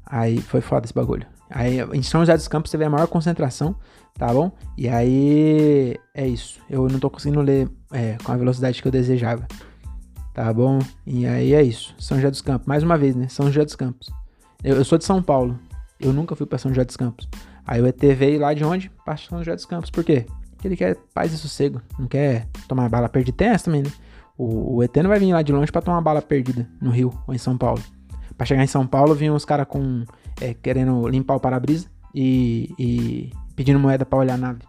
[0.06, 1.26] Aí foi foda esse bagulho.
[1.50, 3.74] Aí em São José dos Campos você vê a maior concentração,
[4.14, 4.52] tá bom?
[4.76, 6.60] E aí é isso.
[6.68, 9.46] Eu não tô conseguindo ler é, com a velocidade que eu desejava.
[10.34, 10.78] Tá bom?
[11.06, 11.94] E aí é isso.
[11.98, 12.68] São José dos Campos.
[12.68, 13.26] Mais uma vez, né?
[13.28, 14.08] São José dos Campos.
[14.62, 15.58] Eu, eu sou de São Paulo.
[15.98, 17.28] Eu nunca fui para São José dos Campos.
[17.66, 18.90] Aí o ET veio lá de onde?
[19.04, 19.90] Para São José dos Campos.
[19.90, 20.26] Por quê?
[20.52, 21.80] Porque ele quer paz e sossego.
[21.98, 23.36] Não quer tomar bala perdida.
[23.36, 23.90] Tem essa também, né?
[24.36, 27.12] O, o ET não vai vir lá de longe para tomar bala perdida no Rio
[27.26, 27.82] ou em São Paulo.
[28.36, 30.04] Para chegar em São Paulo, vinham os caras com
[30.40, 34.60] é, querendo limpar o para-brisa e, e, pedindo moeda para olhar a nave.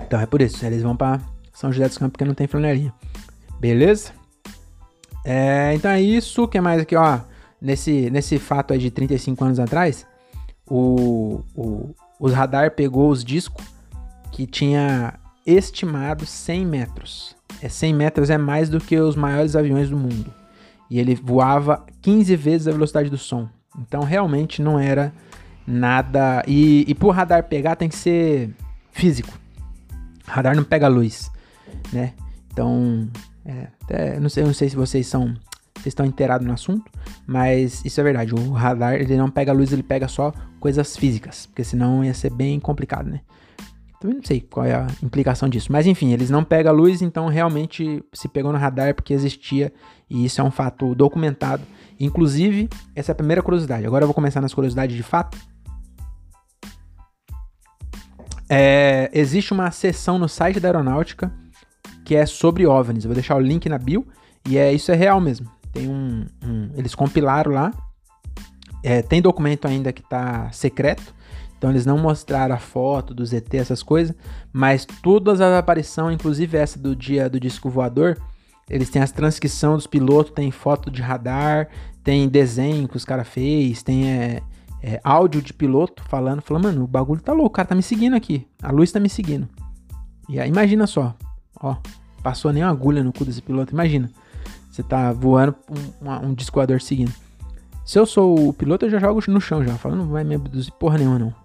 [0.00, 1.20] Então é por isso, eles vão para
[1.52, 2.92] São José dos Campos porque não tem flanelinha.
[3.60, 4.12] Beleza?
[5.24, 6.42] É, então é isso.
[6.42, 7.20] O que mais aqui, ó?
[7.60, 10.04] Nesse, nesse fato aí de 35 anos atrás,
[10.68, 13.64] o, o, os radar pegou os discos
[14.32, 15.14] que tinha
[15.46, 17.36] estimado 100 metros.
[17.62, 20.41] É 100 metros é mais do que os maiores aviões do mundo
[20.92, 23.48] e ele voava 15 vezes a velocidade do som.
[23.78, 25.10] Então realmente não era
[25.66, 26.44] nada.
[26.46, 28.50] E, e pro radar pegar tem que ser
[28.90, 29.32] físico.
[30.26, 31.30] Radar não pega luz,
[31.90, 32.12] né?
[32.52, 33.08] Então,
[33.42, 35.34] é, até, não sei, não sei se vocês são
[35.76, 36.92] vocês estão inteirados no assunto,
[37.26, 38.34] mas isso é verdade.
[38.34, 42.28] O radar ele não pega luz, ele pega só coisas físicas, porque senão ia ser
[42.30, 43.20] bem complicado, né?
[44.02, 45.70] Também não sei qual é a implicação disso.
[45.70, 49.72] Mas enfim, eles não pegam luz, então realmente se pegou no radar porque existia,
[50.10, 51.62] e isso é um fato documentado.
[52.00, 53.86] Inclusive, essa é a primeira curiosidade.
[53.86, 55.38] Agora eu vou começar nas curiosidades de fato.
[58.48, 61.32] É, existe uma seção no site da aeronáutica
[62.04, 63.04] que é sobre OVNIs.
[63.04, 64.04] Eu vou deixar o link na bio.
[64.48, 65.48] E é isso é real mesmo.
[65.72, 67.72] Tem um, um eles compilaram lá.
[68.82, 71.14] É, tem documento ainda que está secreto.
[71.62, 74.12] Então eles não mostraram a foto do ZT, essas coisas.
[74.52, 78.18] Mas todas as aparições, inclusive essa do dia do disco voador,
[78.68, 81.68] eles têm as transcrições dos pilotos, tem foto de radar,
[82.02, 84.42] tem desenho que os caras fez, tem é,
[84.82, 87.82] é, áudio de piloto falando, falando, mano, o bagulho tá louco, o cara tá me
[87.84, 89.48] seguindo aqui, a luz tá me seguindo.
[90.28, 91.14] E aí, imagina só,
[91.60, 91.76] ó,
[92.24, 94.10] passou nem uma agulha no cu desse piloto, imagina.
[94.68, 97.12] Você tá voando um, um, um disco voador seguindo.
[97.84, 99.76] Se eu sou o piloto, eu já jogo no chão já.
[99.76, 101.41] Falo, não vai me abduzir porra nenhuma, não.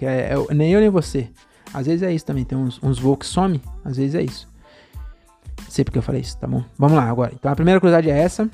[0.00, 1.28] Que é, é, nem eu nem você.
[1.74, 2.42] Às vezes é isso também.
[2.42, 4.48] Tem uns, uns voos que some, às vezes é isso.
[5.68, 6.64] Sei porque eu falei isso, tá bom?
[6.78, 7.32] Vamos lá agora.
[7.34, 8.50] Então a primeira curiosidade é essa.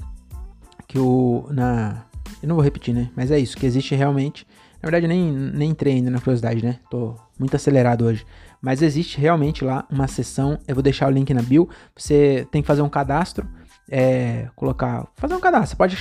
[0.89, 1.47] Que o.
[1.53, 2.03] Na.
[2.43, 3.11] Eu não vou repetir, né?
[3.15, 4.45] Mas é isso, que existe realmente.
[4.83, 6.81] Na verdade, nem, nem entrei ainda na curiosidade, né?
[6.91, 8.27] Tô muito acelerado hoje.
[8.61, 10.59] Mas existe realmente lá uma sessão.
[10.67, 11.69] Eu vou deixar o link na bio.
[11.95, 13.47] Você tem que fazer um cadastro
[13.91, 15.71] é, colocar, fazer um cadastro.
[15.71, 15.97] Você pode,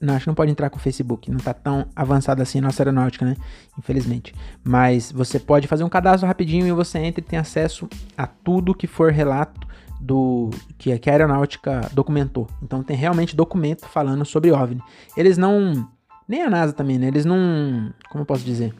[0.00, 2.82] não, que não pode entrar com o Facebook, não tá tão avançado assim a nossa
[2.82, 3.36] aeronáutica, né?
[3.78, 4.34] Infelizmente.
[4.62, 8.74] Mas você pode fazer um cadastro rapidinho e você entra e tem acesso a tudo
[8.74, 9.66] que for relato
[10.00, 12.46] do que, que a aeronáutica documentou.
[12.62, 14.80] Então tem realmente documento falando sobre OVNI.
[15.16, 15.88] Eles não,
[16.28, 17.08] nem a NASA também, né?
[17.08, 18.74] Eles não, como eu posso dizer?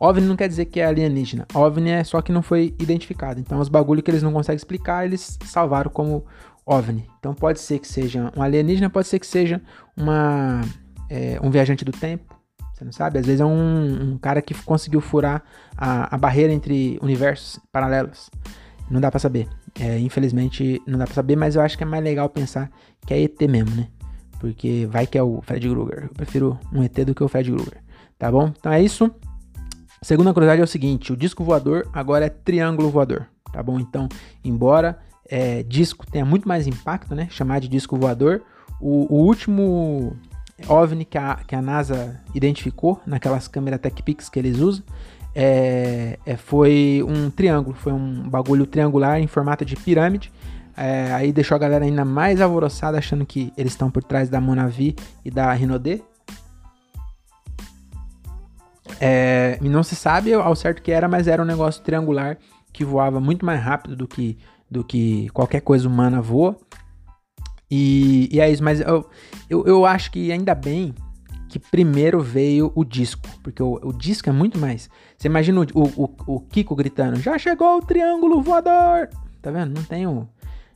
[0.00, 1.46] OVNI não quer dizer que é alienígena.
[1.52, 3.40] OVNI é só que não foi identificado.
[3.40, 6.24] Então os bagulho que eles não conseguem explicar, eles salvaram como
[6.68, 7.08] OVNI.
[7.18, 9.60] Então pode ser que seja um alienígena, pode ser que seja
[9.96, 10.60] uma,
[11.08, 12.38] é, um viajante do tempo.
[12.74, 13.18] Você não sabe?
[13.18, 15.42] Às vezes é um, um cara que conseguiu furar
[15.76, 18.30] a, a, barreira entre universos paralelos.
[18.90, 19.48] Não dá para saber.
[19.80, 22.70] É, infelizmente não dá para saber, mas eu acho que é mais legal pensar
[23.06, 23.88] que é ET mesmo, né?
[24.38, 26.04] Porque vai que é o Fred Krueger.
[26.04, 27.82] Eu prefiro um ET do que o Fred Krueger.
[28.18, 28.52] Tá bom?
[28.56, 29.10] Então é isso.
[30.02, 33.26] Segunda curiosidade é o seguinte: o disco voador agora é triângulo voador.
[33.52, 33.80] Tá bom?
[33.80, 34.08] Então,
[34.44, 37.28] embora é, disco tenha muito mais impacto, né?
[37.30, 38.42] Chamar de disco voador.
[38.80, 40.16] O, o último
[40.66, 44.84] OVNI que a, que a NASA identificou naquelas câmeras TechPix que eles usam
[45.34, 50.32] é, é, foi um triângulo, foi um bagulho triangular em formato de pirâmide.
[50.76, 54.40] É, aí deixou a galera ainda mais alvoroçada, achando que eles estão por trás da
[54.40, 56.02] Monavi e da Rinode.
[59.00, 62.36] É, e não se sabe ao certo que era, mas era um negócio triangular
[62.72, 64.38] que voava muito mais rápido do que
[64.70, 66.56] do que qualquer coisa humana voa.
[67.70, 69.08] E, e é isso, mas eu,
[69.48, 70.94] eu, eu, acho que ainda bem
[71.48, 74.88] que primeiro veio o disco, porque o, o disco é muito mais.
[75.16, 79.08] Você imagina o, o, o, Kiko gritando: Já chegou o triângulo voador!
[79.42, 79.74] Tá vendo?
[79.74, 80.26] Não tem o.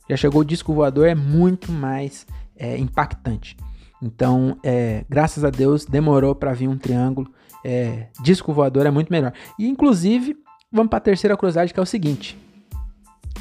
[0.09, 3.57] Já chegou o disco voador, é muito mais é, impactante.
[4.01, 7.31] Então, é, graças a Deus, demorou para vir um triângulo.
[7.63, 9.31] É, disco voador é muito melhor.
[9.57, 10.35] E, inclusive,
[10.71, 12.37] vamos para a terceira curiosidade, que é o seguinte: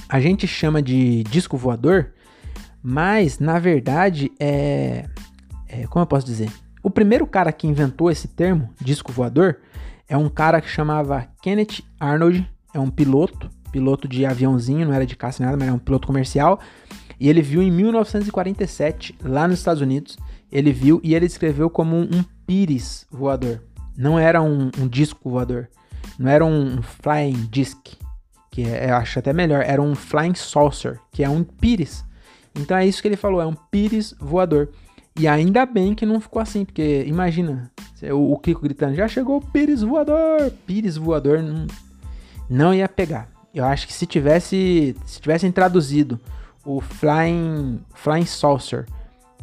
[0.08, 2.12] a gente chama de disco voador,
[2.82, 5.08] mas na verdade é,
[5.72, 6.50] é, como eu posso dizer?
[6.82, 9.58] O primeiro cara que inventou esse termo, disco voador,
[10.08, 15.06] é um cara que chamava Kenneth Arnold, é um piloto, piloto de aviãozinho, não era
[15.06, 16.60] de caça nada, mas era um piloto comercial.
[17.18, 20.18] E ele viu em 1947, lá nos Estados Unidos,
[20.50, 23.62] ele viu e ele escreveu como um, um pires voador.
[23.96, 25.68] Não era um, um disco voador,
[26.18, 27.78] não era um flying disc,
[28.52, 32.04] que é, eu acho até melhor, era um Flying Saucer, que é um pires.
[32.54, 34.68] Então é isso que ele falou, é um pires voador.
[35.18, 37.70] E ainda bem que não ficou assim, porque imagina,
[38.12, 41.66] o, Kiko gritando, já chegou o pires voador, pires voador, não,
[42.48, 43.28] não ia pegar.
[43.54, 46.20] Eu acho que se tivesse, se tivessem traduzido
[46.64, 48.86] o Flying, Flying Saucer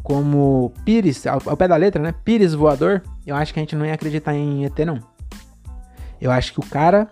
[0.02, 3.76] como pires, ao, ao pé da letra, né, pires voador, eu acho que a gente
[3.76, 5.00] não ia acreditar em ET não.
[6.20, 7.08] Eu acho que o cara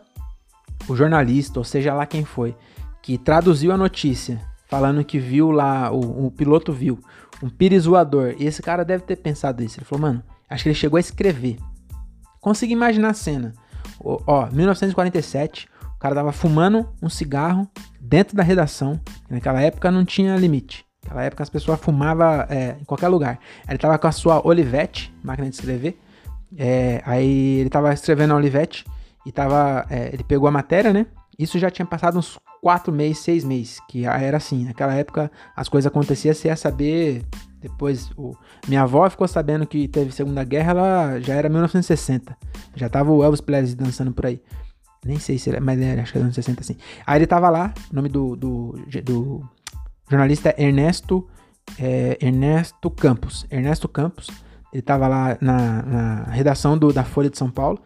[0.88, 2.57] o jornalista, ou seja lá quem foi,
[3.03, 6.98] que traduziu a notícia falando que viu lá, o, o piloto viu,
[7.42, 9.79] um pires voador, e esse cara deve ter pensado isso.
[9.79, 11.57] Ele falou, mano, acho que ele chegou a escrever.
[12.40, 13.55] Consegui imaginar a cena.
[13.98, 19.01] Ó, ó 1947, o cara tava fumando um cigarro dentro da redação.
[19.29, 20.85] Naquela época não tinha limite.
[21.03, 23.38] Naquela época as pessoas fumavam é, em qualquer lugar.
[23.66, 25.98] Ele tava com a sua Olivetti, máquina de escrever,
[26.57, 28.85] É, aí ele tava escrevendo a Olivetti
[29.29, 29.85] e tava.
[29.91, 31.07] É, ele pegou a matéria, né?
[31.38, 34.64] Isso já tinha passado uns quatro meses, seis meses, que era assim.
[34.64, 37.23] Naquela época as coisas aconteciam, você ia saber.
[37.61, 38.35] Depois, o,
[38.67, 42.37] minha avó ficou sabendo que teve Segunda Guerra, ela já era 1960.
[42.75, 44.41] Já tava o Elvis Presley dançando por aí.
[45.05, 46.77] Nem sei se ele, mas era, acho que era anos 60 assim.
[47.07, 48.73] Aí ele tava lá, o nome do, do,
[49.05, 49.49] do
[50.09, 51.29] jornalista Ernesto,
[51.79, 53.47] é, Ernesto Campos.
[53.51, 54.29] Ernesto Campos,
[54.73, 57.79] ele tava lá na, na redação do, da Folha de São Paulo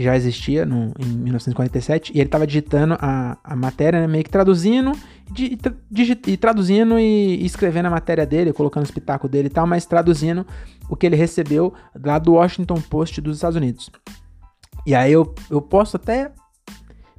[0.00, 4.24] que já existia no, em 1947, e ele estava digitando a, a matéria, né, meio
[4.24, 4.92] que traduzindo,
[5.30, 5.58] di,
[5.90, 9.66] digit, e traduzindo e, e, escrevendo a matéria dele, colocando o espetáculo dele e tal,
[9.66, 10.46] mas traduzindo
[10.88, 13.90] o que ele recebeu lá do Washington Post dos Estados Unidos.
[14.86, 16.32] E aí eu, eu posso até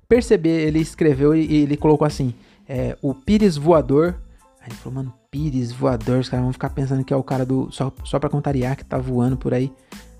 [0.09, 2.33] perceber, ele escreveu e, e ele colocou assim,
[2.67, 4.15] é, o Pires Voador,
[4.59, 7.45] aí ele falou, mano, Pires Voador, os caras vão ficar pensando que é o cara
[7.45, 9.71] do, só, só pra contrariar, que tá voando por aí.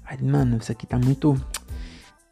[0.06, 1.36] Aí, mano, isso aqui tá muito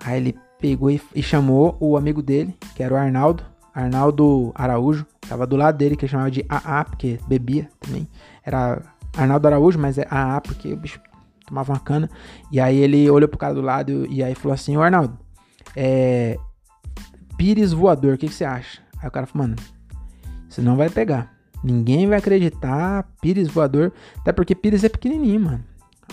[0.04, 5.06] Aí ele pegou e, e, chamou o amigo dele, que era o Arnaldo, Arnaldo Araújo,
[5.22, 8.08] tava do lado dele, que ele chamava de AA, porque bebia também.
[8.44, 8.82] Era
[9.16, 11.00] Arnaldo Araújo, mas é AA, porque o bicho
[11.46, 12.10] tomava uma cana.
[12.52, 15.18] E aí ele olhou pro cara do lado e aí falou assim, ô Arnaldo,
[15.76, 16.38] é...
[17.38, 18.82] Pires voador, o que, que você acha?
[19.02, 19.56] Aí o cara falou, mano,
[20.50, 21.34] você não vai pegar.
[21.64, 25.64] Ninguém vai acreditar, Pires voador, até porque Pires é pequenininho, mano.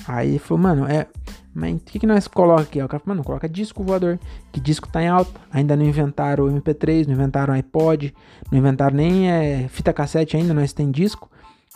[0.06, 1.06] Aí ele falou, mano, é...
[1.54, 2.82] Mas o que, que nós coloca aqui?
[2.82, 4.18] O cara falou, mano, coloca disco voador.
[4.52, 5.40] Que disco tá em alta.
[5.50, 8.14] Ainda não inventaram o MP3, não inventaram o iPod,
[8.52, 11.30] não inventaram nem é, fita cassete ainda, nós tem disco.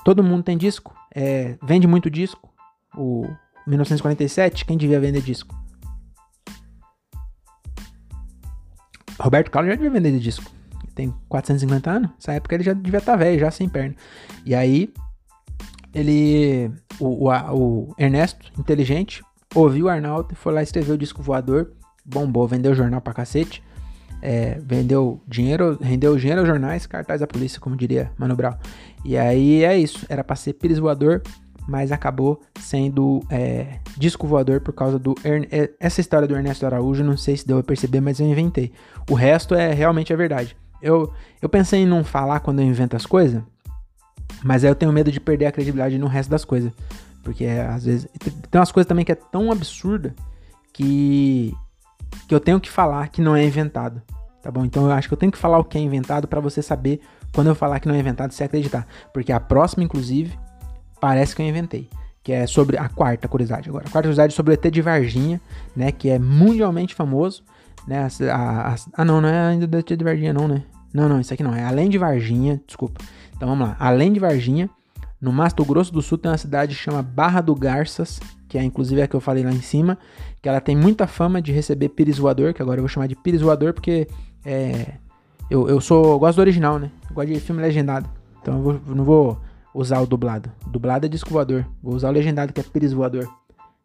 [0.05, 0.95] Todo mundo tem disco.
[1.15, 2.51] É, vende muito disco.
[2.95, 3.27] O
[3.67, 5.59] 1947, quem devia vender disco?
[9.19, 10.51] Roberto Carlos já devia vender disco.
[10.95, 12.11] Tem 450 anos.
[12.11, 13.95] Nessa época ele já devia estar tá velho, já sem perna.
[14.45, 14.93] E aí,
[15.95, 16.71] ele.
[16.99, 19.23] O, o, o Ernesto, inteligente,
[19.55, 21.73] ouviu o Arnaldo, foi lá escrever o disco voador,
[22.05, 23.63] bombou, vendeu jornal pra cacete,
[24.23, 28.55] é, vendeu dinheiro, rendeu dinheiro aos jornais, cartaz da polícia, como diria Mano Brown.
[29.05, 31.23] E aí é isso, era pra ser Pires voador,
[31.67, 35.15] mas acabou sendo é, disco voador por causa do.
[35.25, 38.73] É, essa história do Ernesto Araújo, não sei se deu a perceber, mas eu inventei.
[39.09, 40.57] O resto é realmente a verdade.
[40.83, 43.43] Eu, eu pensei em não falar quando eu invento as coisas,
[44.43, 46.73] mas aí eu tenho medo de perder a credibilidade no resto das coisas.
[47.23, 48.09] Porque às vezes.
[48.51, 50.15] Tem umas coisas também que é tão absurda
[50.73, 51.55] que.
[52.27, 54.03] que eu tenho que falar que não é inventado.
[54.43, 54.65] Tá bom?
[54.65, 57.01] Então eu acho que eu tenho que falar o que é inventado para você saber
[57.33, 58.87] quando eu falar que não é inventado, você acreditar.
[59.13, 60.37] Porque a próxima, inclusive,
[61.01, 61.89] parece que eu inventei.
[62.23, 63.85] Que é sobre a quarta curiosidade agora.
[63.87, 65.41] A quarta curiosidade é sobre o ET de Varginha,
[65.77, 65.93] né?
[65.93, 67.43] Que é mundialmente famoso.
[67.87, 67.99] Né?
[67.99, 70.63] A, a, a, ah, não, não é ainda do ET de Varginha, não, né?
[70.93, 71.55] Não, não, isso aqui não.
[71.55, 73.01] É além de Varginha, desculpa.
[73.35, 73.77] Então vamos lá.
[73.79, 74.69] Além de Varginha,
[75.21, 78.63] no Mato Grosso do Sul tem uma cidade que chama Barra do Garças, que é
[78.63, 79.99] inclusive a que eu falei lá em cima,
[80.43, 83.15] que ela tem muita fama de receber pires voador, que agora eu vou chamar de
[83.15, 84.09] pires voador porque
[84.45, 84.95] é,
[85.49, 86.91] eu, eu sou eu gosto do original, né?
[87.09, 88.09] Eu gosto de filme legendado.
[88.41, 89.41] Então eu, vou, não vou
[89.75, 90.51] usar o dublado.
[90.67, 91.67] O dublado é disco voador.
[91.83, 93.29] Vou usar o legendado que é pires voador.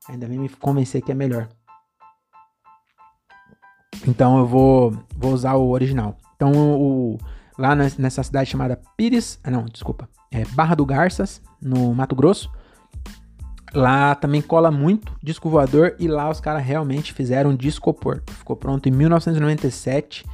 [0.07, 1.47] Ainda vem me convencer que é melhor.
[4.07, 6.15] Então eu vou, vou usar o original.
[6.35, 7.17] Então o,
[7.57, 12.51] lá nessa cidade chamada Pires, ah não, desculpa, é Barra do Garças, no Mato Grosso.
[13.73, 18.31] Lá também cola muito disco voador e lá os caras realmente fizeram um disco porto.
[18.31, 20.25] Ficou pronto em 1997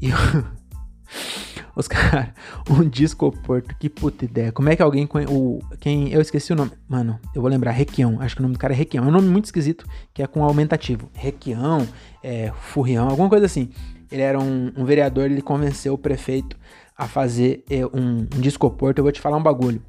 [0.00, 0.10] e
[1.74, 2.28] os caras,
[2.68, 4.52] um disco porto, que puta ideia.
[4.52, 8.20] Como é que alguém o quem eu esqueci o nome, mano, eu vou lembrar, Requião,
[8.20, 9.04] acho que o nome do cara é Requião.
[9.04, 11.10] É um nome muito esquisito que é com aumentativo.
[11.14, 11.86] Requião,
[12.22, 13.70] é, Furrião, alguma coisa assim.
[14.12, 16.56] Ele era um, um vereador, ele convenceu o prefeito
[16.96, 18.92] a fazer é, um, um.
[18.96, 19.82] Eu vou te falar um bagulho.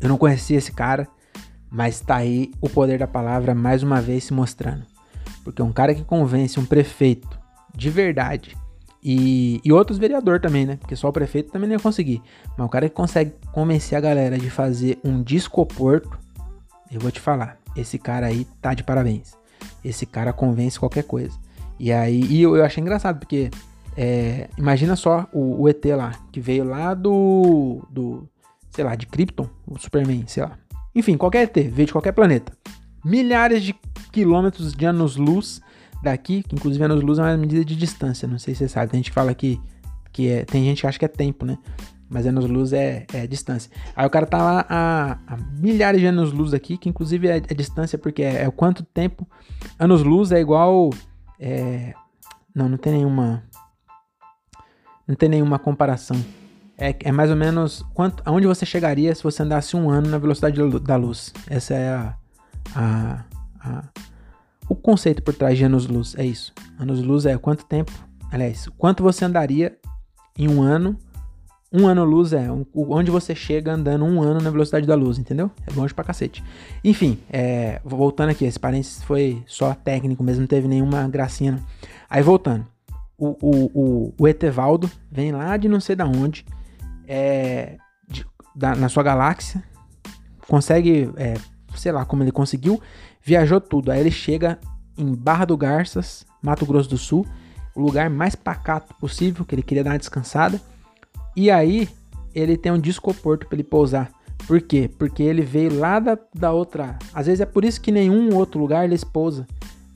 [0.00, 1.08] Eu não conhecia esse cara,
[1.70, 4.84] mas tá aí o poder da palavra mais uma vez se mostrando.
[5.42, 7.38] Porque um cara que convence um prefeito
[7.74, 8.56] de verdade
[9.02, 10.76] e, e outros vereadores também, né?
[10.76, 12.22] Porque só o prefeito também não ia conseguir.
[12.56, 16.18] Mas o cara que consegue convencer a galera de fazer um disco porto,
[16.90, 19.32] eu vou te falar, esse cara aí tá de parabéns.
[19.84, 21.38] Esse cara convence qualquer coisa.
[21.78, 23.50] E aí, e eu, eu achei engraçado, porque
[23.96, 28.28] é, imagina só o, o, ET lá, que veio lá do, do,
[28.70, 30.58] sei lá, de Krypton, o Superman, sei lá.
[30.94, 32.52] Enfim, qualquer ET, veio de qualquer planeta.
[33.04, 33.74] Milhares de
[34.12, 35.60] quilômetros de anos-luz
[36.02, 38.92] daqui, que inclusive anos-luz é uma medida de distância, não sei se você sabe.
[38.92, 39.60] Tem gente que fala que,
[40.12, 41.58] que é, tem gente que acha que é tempo, né?
[42.08, 43.70] Mas anos-luz é, é distância.
[43.96, 47.54] Aí o cara tá lá a, a milhares de anos-luz aqui, que inclusive é, é
[47.54, 49.26] distância, porque é, é, o quanto tempo.
[49.78, 50.90] Anos-luz é igual.
[51.46, 51.92] É,
[52.54, 53.44] não, não tem nenhuma.
[55.06, 56.16] Não tem nenhuma comparação.
[56.78, 60.16] É, é mais ou menos quanto, aonde você chegaria se você andasse um ano na
[60.16, 61.34] velocidade da luz.
[61.46, 62.16] Essa é a,
[62.74, 63.24] a,
[63.60, 63.84] a
[64.66, 66.54] o, conceito por trás de anos-luz é isso.
[66.78, 67.92] Anos-luz é quanto tempo,
[68.32, 69.76] aliás, quanto você andaria
[70.38, 70.98] em um ano.
[71.76, 75.50] Um ano-luz é onde você chega andando um ano na velocidade da luz, entendeu?
[75.66, 76.44] É longe pra cacete.
[76.84, 81.50] Enfim, é, voltando aqui, esse parênteses foi só técnico mesmo, não teve nenhuma gracinha.
[81.50, 81.60] Não.
[82.08, 82.64] Aí voltando,
[83.18, 86.46] o, o, o, o Etevaldo vem lá de não sei da onde,
[87.08, 87.76] é,
[88.08, 89.60] de, da, na sua galáxia,
[90.46, 91.34] consegue, é,
[91.74, 92.80] sei lá como ele conseguiu,
[93.20, 93.90] viajou tudo.
[93.90, 94.60] Aí ele chega
[94.96, 97.26] em Barra do Garças, Mato Grosso do Sul,
[97.74, 100.60] o lugar mais pacato possível, que ele queria dar uma descansada.
[101.36, 101.88] E aí
[102.34, 104.10] ele tem um discoporto para ele pousar.
[104.46, 104.90] Por quê?
[104.98, 106.98] Porque ele veio lá da, da outra.
[107.14, 109.46] Às vezes é por isso que nenhum outro lugar ele pousa.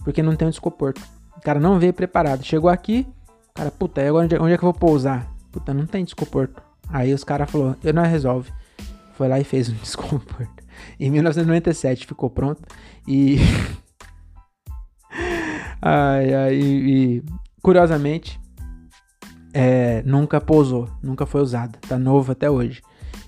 [0.03, 1.03] Porque não tem um discoporto.
[1.37, 2.45] O cara não veio preparado.
[2.45, 3.07] Chegou aqui,
[3.55, 5.31] cara, puta, agora onde, onde é que eu vou pousar?
[5.53, 6.63] Puta, não tem discoporto.
[6.89, 8.51] Aí os caras falaram, eu não resolve.
[9.15, 10.65] Foi lá e fez um discoporto.
[10.99, 12.63] Em 1997 ficou pronto.
[13.07, 13.39] E.
[15.83, 17.23] ai, ai, e,
[17.61, 18.41] curiosamente,
[19.53, 22.83] é, nunca pousou, nunca foi usado, tá novo até hoje.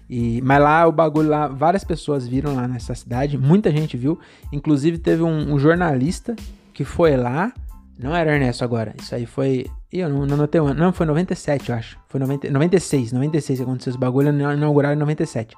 [0.09, 4.18] E, mas lá o bagulho lá, várias pessoas viram lá nessa cidade, muita gente viu.
[4.52, 6.35] Inclusive teve um, um jornalista
[6.74, 7.52] que foi lá,
[7.98, 9.66] não era Ernesto agora, isso aí foi.
[9.92, 11.98] Eu não, não notei um não, foi 97, eu acho.
[12.09, 15.56] Foi 90, 96, 96 que aconteceu esse bagulho, inauguraram em 97.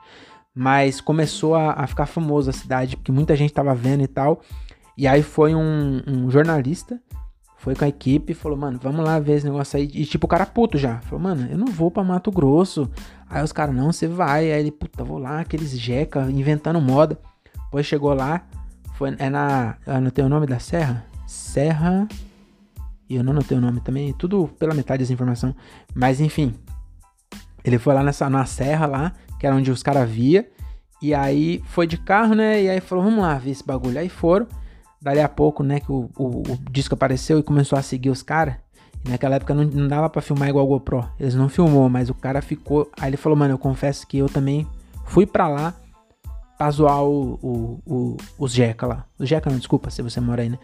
[0.55, 4.43] Mas começou a, a, ficar famoso a cidade, porque muita gente tava vendo e tal.
[4.99, 7.01] E aí foi um, um jornalista
[7.63, 9.89] foi com a equipe e falou, mano, vamos lá ver esse negócio aí.
[9.95, 10.99] E tipo, o cara puto já.
[11.03, 12.91] Falou, mano, eu não vou pra Mato Grosso.
[13.31, 14.51] Aí os caras, não, você vai.
[14.51, 17.17] Aí ele, puta, vou lá, aqueles jeca, inventando moda.
[17.67, 18.45] Depois chegou lá,
[18.95, 19.77] foi, é na.
[19.87, 21.07] Eu anotei o nome da serra?
[21.25, 22.09] Serra.
[23.09, 25.55] E eu não anotei o nome também, tudo pela metade dessa informação.
[25.95, 26.57] Mas enfim.
[27.63, 30.51] Ele foi lá nessa, na serra lá, que era onde os caras via.
[31.01, 32.61] E aí foi de carro, né?
[32.61, 34.01] E aí falou, vamos lá ver esse bagulho.
[34.01, 34.49] Aí foram.
[35.03, 38.23] Dali a pouco, né, que o, o, o disco apareceu e começou a seguir os
[38.23, 38.55] caras.
[39.09, 41.09] Naquela época não, não dava para filmar igual o GoPro.
[41.19, 42.89] Eles não filmou, mas o cara ficou.
[43.01, 44.67] Aí ele falou, mano, eu confesso que eu também
[45.05, 45.75] fui para lá
[46.57, 49.05] pra zoar o, o, o, os Jeca lá.
[49.19, 50.59] Os Jeca não, desculpa se você mora aí, né?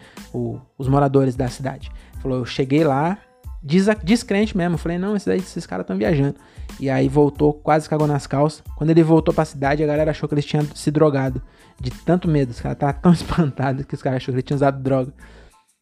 [0.77, 1.91] Os moradores da cidade.
[2.21, 3.17] Falou, eu cheguei lá,
[3.61, 4.77] descrente mesmo.
[4.77, 6.35] Falei, não, esses, esses caras estão viajando.
[6.79, 8.63] E aí voltou, quase cagou nas calças.
[8.75, 11.41] Quando ele voltou pra cidade, a galera achou que eles tinham se drogado.
[11.79, 12.51] De tanto medo.
[12.51, 15.13] Os caras estavam tão espantados que os caras acharam que ele tinha usado droga.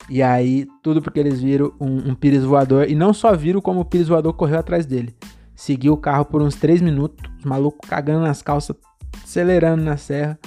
[0.10, 2.90] E aí, tudo porque eles viram um, um pires voador.
[2.90, 5.16] E não só viram como o pires voador correu atrás dele.
[5.56, 7.30] Seguiu o carro por uns 3 minutos.
[7.40, 8.76] Os malucos cagando nas calças,
[9.24, 10.40] acelerando na serra.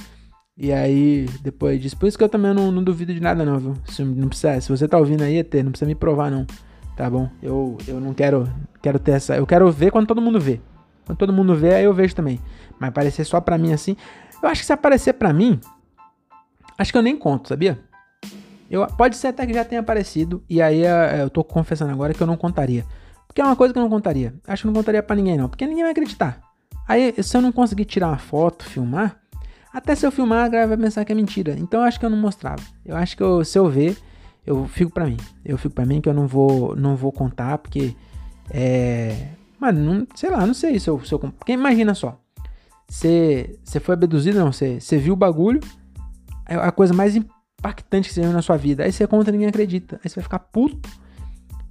[0.57, 1.97] E aí, depois disso.
[1.97, 3.75] Por isso que eu também não, não duvido de nada, não, viu?
[3.87, 6.47] Se, não precisa, se você tá ouvindo aí, ET, não precisa me provar, não.
[7.01, 7.31] Tá bom?
[7.43, 8.47] Eu, eu não quero,
[8.83, 9.35] quero ter essa.
[9.35, 10.61] Eu quero ver quando todo mundo vê.
[11.07, 12.39] Quando todo mundo vê, aí eu vejo também.
[12.79, 13.97] Mas aparecer só pra mim assim.
[14.43, 15.59] Eu acho que se aparecer para mim,
[16.77, 17.81] acho que eu nem conto, sabia?
[18.71, 22.13] Eu, pode ser até que já tenha aparecido, e aí é, eu tô confessando agora
[22.13, 22.85] que eu não contaria.
[23.27, 24.35] Porque é uma coisa que eu não contaria.
[24.47, 25.49] Acho que não contaria para ninguém, não.
[25.49, 26.39] Porque ninguém vai acreditar.
[26.87, 29.19] Aí, se eu não conseguir tirar uma foto, filmar,
[29.73, 31.57] até se eu filmar, a galera vai pensar que é mentira.
[31.59, 32.63] Então eu acho que eu não mostrava.
[32.85, 33.97] Eu acho que eu, se eu ver,
[34.51, 35.17] eu fico para mim.
[35.45, 37.95] Eu fico para mim que eu não vou, não vou contar, porque
[38.51, 39.29] é.
[39.61, 41.03] Mano, não, sei lá, não sei se eu.
[41.05, 42.21] Se eu porque imagina só.
[42.89, 45.61] Você foi abduzido, não, você viu o bagulho,
[46.49, 48.83] é a coisa mais impactante que você viu na sua vida.
[48.83, 50.01] Aí você conta e ninguém acredita.
[50.03, 50.91] Aí você vai ficar puto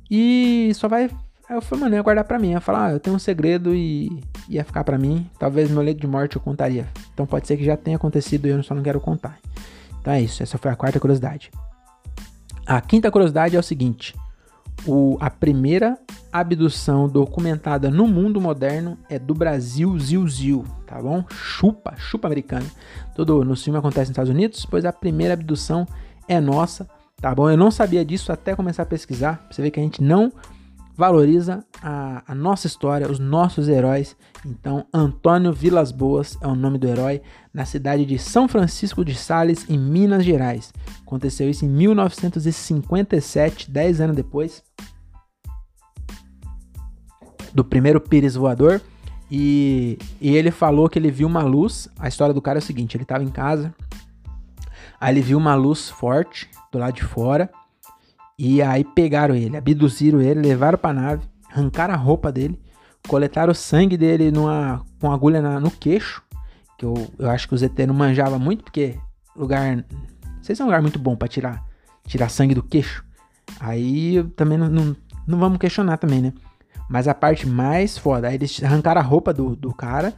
[0.10, 1.10] e só vai.
[1.50, 2.52] Aí eu falei, mano, ia guardar pra mim.
[2.52, 5.30] Ia falar, ah, eu tenho um segredo e ia ficar pra mim.
[5.38, 6.88] Talvez meu leito de morte eu contaria.
[7.14, 9.38] Então pode ser que já tenha acontecido e eu só não quero contar.
[10.00, 11.52] Então é isso, essa foi a quarta curiosidade.
[12.70, 14.16] A quinta curiosidade é o seguinte:
[14.86, 15.98] o, a primeira
[16.32, 21.26] abdução documentada no mundo moderno é do Brasil, Zil Zil, tá bom?
[21.32, 22.68] Chupa, chupa americana.
[23.16, 25.88] Todo no filme acontece nos Estados Unidos, pois a primeira abdução
[26.28, 26.88] é nossa,
[27.20, 27.50] tá bom?
[27.50, 29.48] Eu não sabia disso até começar a pesquisar.
[29.50, 30.32] Você ver que a gente não
[31.00, 34.18] valoriza a, a, nossa história, os nossos heróis.
[34.46, 37.22] Então, Antônio Vilas Boas é o nome do herói,
[37.54, 40.74] na cidade de São Francisco de Sales, em Minas Gerais.
[41.02, 44.62] Aconteceu isso em 1957, 10 anos depois
[47.54, 48.82] do primeiro Pires voador.
[49.32, 51.88] E, e ele falou que ele viu uma luz.
[51.98, 53.74] A história do cara é o seguinte: ele estava em casa,
[55.00, 57.50] aí ele viu uma luz forte do lado de fora.
[58.42, 62.58] E aí pegaram ele, abduziram ele, levaram pra nave, arrancaram a roupa dele,
[63.06, 66.24] coletaram o sangue dele numa, com agulha na, no queixo.
[66.78, 68.98] Que eu, eu acho que o ZT não manjava muito, porque
[69.36, 69.76] lugar.
[69.76, 69.84] Não
[70.42, 71.66] sei se é um lugar muito bom para tirar,
[72.08, 73.04] tirar sangue do queixo.
[73.60, 74.96] Aí também não, não,
[75.28, 76.34] não vamos questionar também, né?
[76.90, 80.14] Mas a parte mais foda, aí eles arrancaram a roupa do, do cara,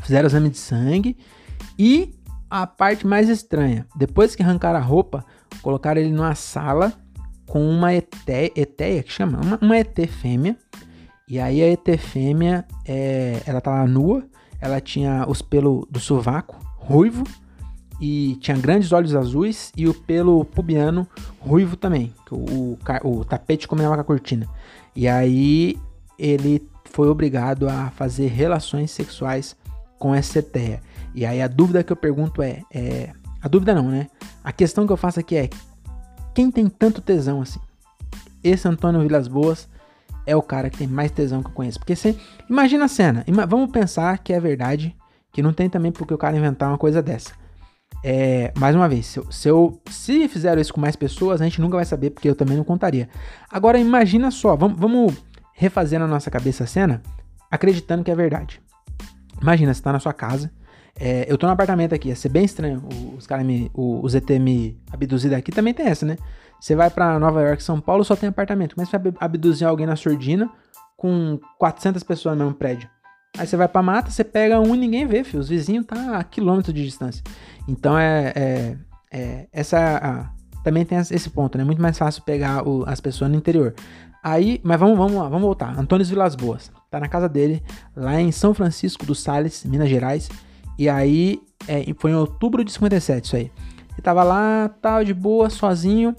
[0.00, 1.16] fizeram o exame de sangue
[1.78, 2.16] e
[2.50, 5.24] a parte mais estranha, depois que arrancaram a roupa,
[5.62, 6.92] colocaram ele numa sala
[7.48, 9.40] com uma etéia, que chama?
[9.40, 10.56] Uma, uma ET fêmea.
[11.26, 14.24] E aí a ET fêmea, é, ela tava nua,
[14.60, 17.24] ela tinha os pelos do sovaco ruivo
[18.00, 21.06] e tinha grandes olhos azuis e o pelo pubiano
[21.40, 24.46] ruivo também, o, o, o tapete combinava com a cortina.
[24.94, 25.76] E aí
[26.18, 29.56] ele foi obrigado a fazer relações sexuais
[29.98, 30.80] com essa etéia.
[31.14, 34.06] E aí a dúvida que eu pergunto é, é, a dúvida não, né?
[34.42, 35.50] A questão que eu faço aqui é
[36.38, 37.58] quem tem tanto tesão assim?
[38.44, 39.68] Esse Antônio Vilas Boas
[40.24, 41.80] é o cara que tem mais tesão que eu conheço.
[41.80, 42.16] Porque você.
[42.48, 43.24] Imagina a cena.
[43.26, 44.96] Ima, vamos pensar que é verdade.
[45.32, 47.32] Que não tem também porque o cara inventar uma coisa dessa.
[48.04, 51.44] É, mais uma vez, se, eu, se, eu, se fizeram isso com mais pessoas, a
[51.44, 53.08] gente nunca vai saber, porque eu também não contaria.
[53.50, 55.16] Agora, imagina só, vamos, vamos
[55.54, 57.02] refazer na nossa cabeça a cena,
[57.50, 58.62] acreditando que é verdade.
[59.42, 60.52] Imagina, você tá na sua casa,
[61.00, 62.82] é, eu tô no apartamento aqui, ia ser bem estranho
[63.16, 63.70] os caras me.
[63.72, 66.16] O, ZT me abduzir daqui também tem essa, né?
[66.60, 68.74] Você vai para Nova York, São Paulo, só tem apartamento.
[68.76, 70.50] Mas você vai abduzir alguém na surdina
[70.96, 72.88] com 400 pessoas no mesmo prédio.
[73.36, 75.40] Aí você vai pra mata, você pega um e ninguém vê, filho.
[75.40, 77.22] Os vizinhos tá a quilômetros de distância.
[77.68, 78.32] Então é.
[78.34, 78.76] é,
[79.12, 80.32] é essa.
[80.64, 81.62] Também tem esse ponto, né?
[81.62, 83.74] Muito mais fácil pegar o, as pessoas no interior.
[84.22, 85.78] Aí, mas vamos, vamos lá, vamos voltar.
[85.78, 86.72] Antônio Vilas Boas.
[86.90, 87.62] Tá na casa dele,
[87.94, 90.28] lá em São Francisco dos Sales, Minas Gerais.
[90.78, 93.50] E aí, é, foi em outubro de 57 isso aí.
[93.92, 96.14] Ele tava lá, tal, de boa, sozinho.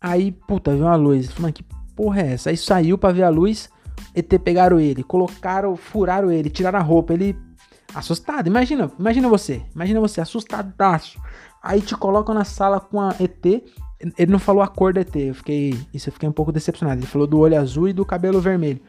[0.00, 1.30] Aí, puta, viu uma luz.
[1.30, 2.50] Falei, que porra é essa?
[2.50, 3.70] Aí saiu pra ver a luz.
[4.14, 7.14] ET pegaram ele, colocaram, furaram ele, tiraram a roupa.
[7.14, 7.36] Ele
[7.94, 8.46] assustado.
[8.46, 11.20] Imagina, imagina você, imagina você, assustadaço.
[11.62, 13.44] Aí te colocam na sala com a ET.
[14.18, 15.14] Ele não falou a cor do ET.
[15.14, 16.98] Eu fiquei, isso eu fiquei um pouco decepcionado.
[16.98, 18.80] Ele falou do olho azul e do cabelo vermelho.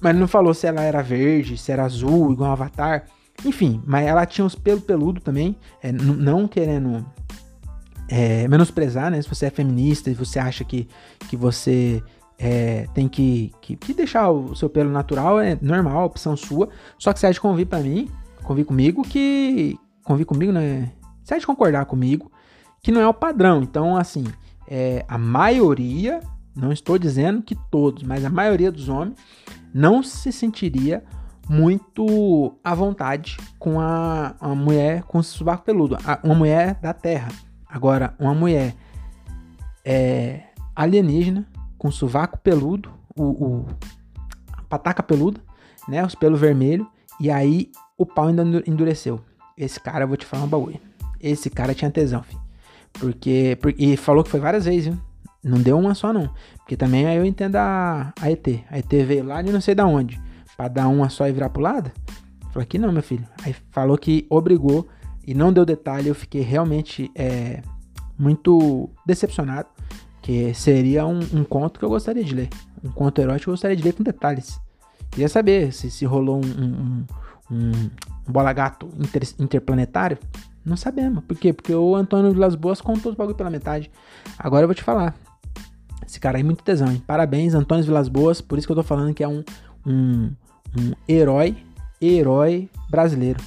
[0.00, 3.04] Mas ele não falou se ela era verde, se era azul, igual um avatar.
[3.44, 7.04] Enfim, mas ela tinha os pelos peludo também, é, não querendo
[8.08, 9.20] é, menosprezar, né?
[9.20, 10.88] Se você é feminista e você acha que,
[11.28, 12.02] que você
[12.38, 16.68] é, tem que, que, que, deixar o seu pelo natural, é normal, opção sua.
[16.98, 18.10] Só que você há de convir para mim,
[18.42, 19.78] convir comigo que.
[20.04, 20.92] Convir comigo, né?
[21.22, 22.30] Você há de concordar comigo
[22.82, 23.62] que não é o padrão.
[23.62, 24.24] Então, assim,
[24.68, 26.20] é, a maioria,
[26.54, 29.18] não estou dizendo que todos, mas a maioria dos homens
[29.74, 31.02] não se sentiria
[31.48, 37.28] muito à vontade com a, a mulher com subaco peludo, a, uma mulher da Terra.
[37.68, 38.74] Agora, uma mulher
[39.84, 40.44] é,
[40.74, 41.46] alienígena
[41.78, 43.66] com sovaco peludo, o, o
[44.52, 45.40] a pataca peluda,
[45.88, 46.86] né, os pelos vermelhos,
[47.20, 49.20] e aí o pau ainda endureceu.
[49.56, 50.80] Esse cara, eu vou te falar um bagulho.
[51.20, 52.40] Esse cara tinha tesão, filho.
[52.92, 53.82] Porque, porque.
[53.82, 54.98] E falou que foi várias vezes, viu?
[55.42, 56.28] Não deu uma só, não.
[56.58, 58.46] Porque também aí eu entendo a, a ET.
[58.70, 60.20] A ET veio lá de não sei da onde
[60.56, 61.90] para dar uma só e virar pro lado?
[62.52, 63.26] Falei que não, meu filho.
[63.44, 64.88] Aí falou que obrigou
[65.26, 66.08] e não deu detalhe.
[66.08, 67.60] Eu fiquei realmente é,
[68.18, 69.68] muito decepcionado.
[70.22, 72.48] Que seria um, um, conto que eu gostaria de ler.
[72.82, 74.58] Um conto erótico eu gostaria de ler com detalhes.
[75.10, 77.04] Queria saber se, se rolou um, um,
[77.50, 77.90] um,
[78.26, 80.18] bola gato inter, interplanetário.
[80.64, 81.22] Não sabemos.
[81.24, 81.52] Por quê?
[81.52, 83.88] Porque o Antônio Las Boas contou os bagulho pela metade.
[84.36, 85.14] Agora eu vou te falar.
[86.06, 87.02] Esse cara aí é muito tesão, hein?
[87.06, 88.40] Parabéns, Antônio Vilas Boas.
[88.40, 89.44] Por isso que eu tô falando que é um,
[89.86, 90.32] um,
[90.76, 91.56] um herói,
[92.00, 93.40] herói brasileiro.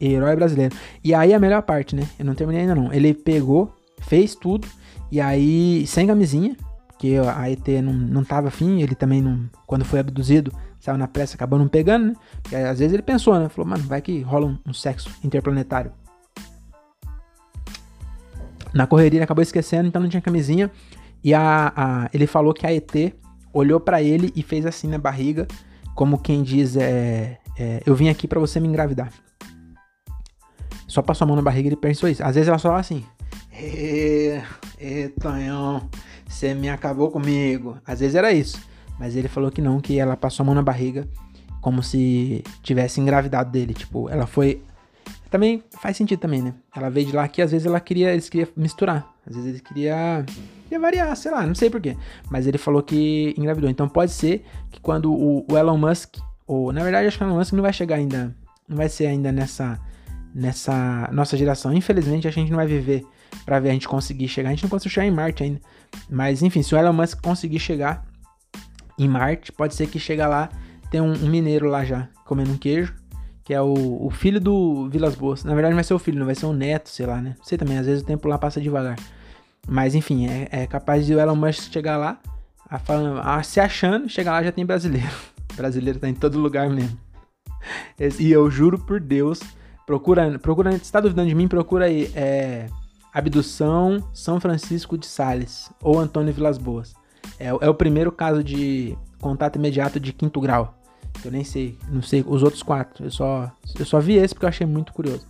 [0.00, 0.76] Herói brasileiro.
[1.02, 2.08] E aí a melhor parte, né?
[2.18, 2.92] Eu não terminei ainda não.
[2.92, 4.66] Ele pegou, fez tudo,
[5.10, 6.56] e aí, sem camisinha,
[6.88, 9.48] porque a ET não, não tava afim, ele também não.
[9.66, 12.14] Quando foi abduzido, saiu na pressa, acabou não pegando, né?
[12.42, 13.48] Porque às vezes ele pensou, né?
[13.48, 15.92] Falou, mano, vai que rola um, um sexo interplanetário.
[18.74, 20.70] Na correria ele acabou esquecendo, então não tinha camisinha.
[21.24, 23.14] E a, a ele falou que a ET
[23.52, 25.48] olhou para ele e fez assim na barriga
[25.98, 29.12] como quem diz, é, é eu vim aqui para você me engravidar.
[30.86, 32.22] Só passou a mão na barriga e ele pensou isso.
[32.22, 33.04] Às vezes ela só fala assim,
[33.52, 34.40] Ê,
[35.20, 35.90] Tonhão,
[36.24, 37.78] você me acabou comigo.
[37.84, 38.60] Às vezes era isso.
[38.96, 41.04] Mas ele falou que não, que ela passou a mão na barriga
[41.60, 43.74] como se tivesse engravidado dele.
[43.74, 44.62] Tipo, ela foi.
[45.28, 46.54] Também faz sentido também, né?
[46.76, 49.12] Ela veio de lá que às vezes ela queria, eles queriam misturar.
[49.26, 50.24] Às vezes ele queria
[50.74, 51.96] ia variar, sei lá, não sei porquê.
[52.30, 53.70] Mas ele falou que engravidou.
[53.70, 56.16] Então pode ser que quando o, o, Elon Musk,
[56.46, 58.34] ou na verdade acho que o Elon Musk não vai chegar ainda,
[58.68, 59.80] não vai ser ainda nessa,
[60.34, 61.72] nessa nossa geração.
[61.72, 63.04] Infelizmente a gente não vai viver
[63.44, 64.50] para ver a gente conseguir chegar.
[64.50, 65.60] A gente não conseguiu chegar em Marte ainda.
[66.08, 68.04] Mas enfim, se o Elon Musk conseguir chegar
[68.98, 70.48] em Marte, pode ser que chega lá,
[70.90, 72.94] tem um, um mineiro lá já, comendo um queijo.
[73.44, 75.42] Que é o, o filho do Vilas Boas.
[75.42, 77.34] Na verdade, não vai ser o filho, não vai ser o neto, sei lá, né?
[77.42, 78.98] Sei também, às vezes o tempo lá passa devagar.
[79.68, 82.18] Mas enfim, é, é capaz de o Elon Musk chegar lá,
[82.70, 85.10] a, a, se achando, chegar lá já tem brasileiro.
[85.54, 86.98] brasileiro tá em todo lugar mesmo.
[88.18, 89.40] E eu juro por Deus,
[89.86, 92.66] procura, procura, se tá duvidando de mim, procura aí, é,
[93.12, 96.94] abdução São Francisco de Sales ou Antônio Vilas Boas.
[97.38, 100.74] É, é o primeiro caso de contato imediato de quinto grau.
[101.24, 103.04] Eu nem sei, não sei os outros quatro.
[103.04, 105.26] Eu só, eu só vi esse porque eu achei muito curioso.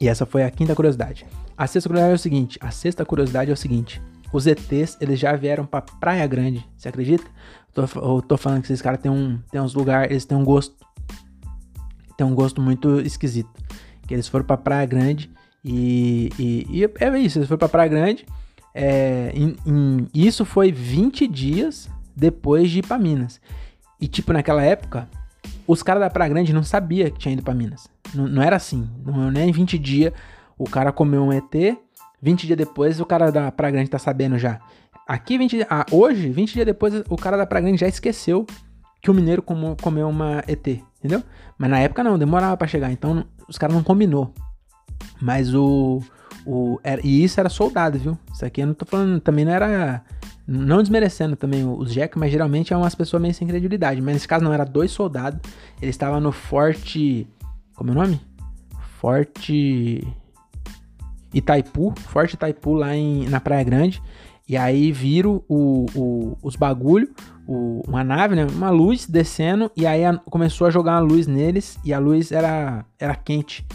[0.00, 1.26] E essa foi a quinta curiosidade.
[1.56, 4.00] A sexta curiosidade é o seguinte: a sexta curiosidade é o seguinte.
[4.32, 7.24] Os ETs, eles já vieram pra Praia Grande, você acredita?
[7.74, 10.36] Eu tô, eu tô falando que esses caras têm um, tem uns lugares, eles têm
[10.36, 10.74] um gosto.
[12.16, 13.50] Tem um gosto muito esquisito.
[14.06, 15.30] Que eles foram pra Praia Grande
[15.64, 18.26] e, e, e é isso, eles foram pra Praia Grande.
[18.74, 23.40] É, em, em, isso foi 20 dias depois de ir pra Minas.
[24.00, 25.08] E tipo, naquela época,
[25.66, 27.88] os caras da Praia Grande não sabia que tinha ido pra Minas.
[28.14, 28.88] Não, não era assim.
[29.04, 30.12] Não, nem em 20 dias
[30.58, 31.78] o cara comeu um ET,
[32.22, 34.60] 20 dias depois o cara da Praia Grande tá sabendo já.
[35.06, 38.44] Aqui, 20, ah, hoje, 20 dias depois, o cara da Praia Grande já esqueceu
[39.00, 40.66] que o mineiro comeu, comeu uma ET,
[40.98, 41.22] entendeu?
[41.56, 44.34] Mas na época não, demorava para chegar, então os caras não combinou.
[45.20, 46.02] Mas o,
[46.46, 48.18] o era, e isso era soldado, viu?
[48.32, 50.02] Isso aqui eu não tô falando, também não era
[50.46, 54.00] não desmerecendo também os Jack, mas geralmente é umas pessoas meio sem credibilidade.
[54.00, 55.40] Mas nesse caso não era dois soldados,
[55.82, 57.26] ele estava no Forte,
[57.74, 58.20] como é o nome?
[59.00, 60.06] Forte
[61.34, 64.00] Itaipu, Forte Itaipu lá em, na Praia Grande.
[64.48, 67.12] E aí viram o, o, os bagulho,
[67.48, 68.46] uma nave, né?
[68.46, 69.70] Uma luz descendo.
[69.76, 71.76] E aí a, começou a jogar uma luz neles.
[71.84, 73.66] E a luz era, era quente.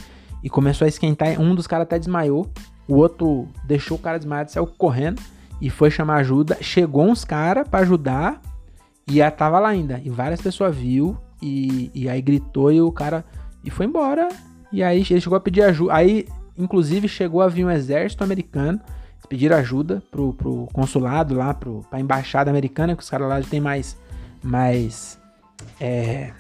[0.43, 1.39] E começou a esquentar.
[1.39, 2.49] Um dos caras até desmaiou.
[2.87, 5.21] O outro deixou o cara desmaiado, saiu correndo.
[5.59, 6.57] E foi chamar ajuda.
[6.61, 8.41] Chegou uns caras para ajudar.
[9.07, 10.01] E ela tava lá ainda.
[10.03, 11.17] E várias pessoas viu.
[11.41, 13.23] E, e aí gritou e o cara.
[13.63, 14.27] E foi embora.
[14.71, 15.93] E aí ele chegou a pedir ajuda.
[15.93, 16.25] Aí
[16.57, 18.79] Inclusive, chegou a vir um exército americano.
[19.27, 23.47] Pediram ajuda pro, pro consulado lá, pro, pra embaixada americana, que os caras lá já
[23.47, 23.97] tem mais.
[24.43, 25.17] mais
[25.79, 26.31] é,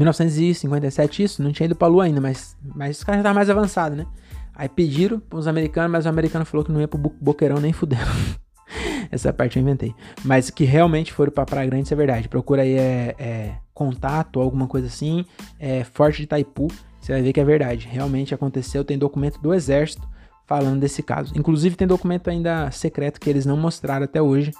[0.00, 3.50] 1957, isso, não tinha ido pra lua ainda, mas, mas os caras já estavam mais
[3.50, 4.06] avançados, né?
[4.54, 8.10] Aí pediram pros americanos, mas o americano falou que não ia pro boqueirão nem fudendo.
[9.10, 9.94] Essa parte eu inventei.
[10.24, 12.28] Mas que realmente foram pra Praia Grande, isso é verdade.
[12.28, 15.24] Procura aí é, é contato, alguma coisa assim.
[15.58, 16.68] É Forte de Itaipu.
[17.00, 17.88] Você vai ver que é verdade.
[17.90, 18.84] Realmente aconteceu.
[18.84, 20.06] Tem documento do Exército
[20.46, 21.32] falando desse caso.
[21.36, 24.52] Inclusive, tem documento ainda secreto que eles não mostraram até hoje.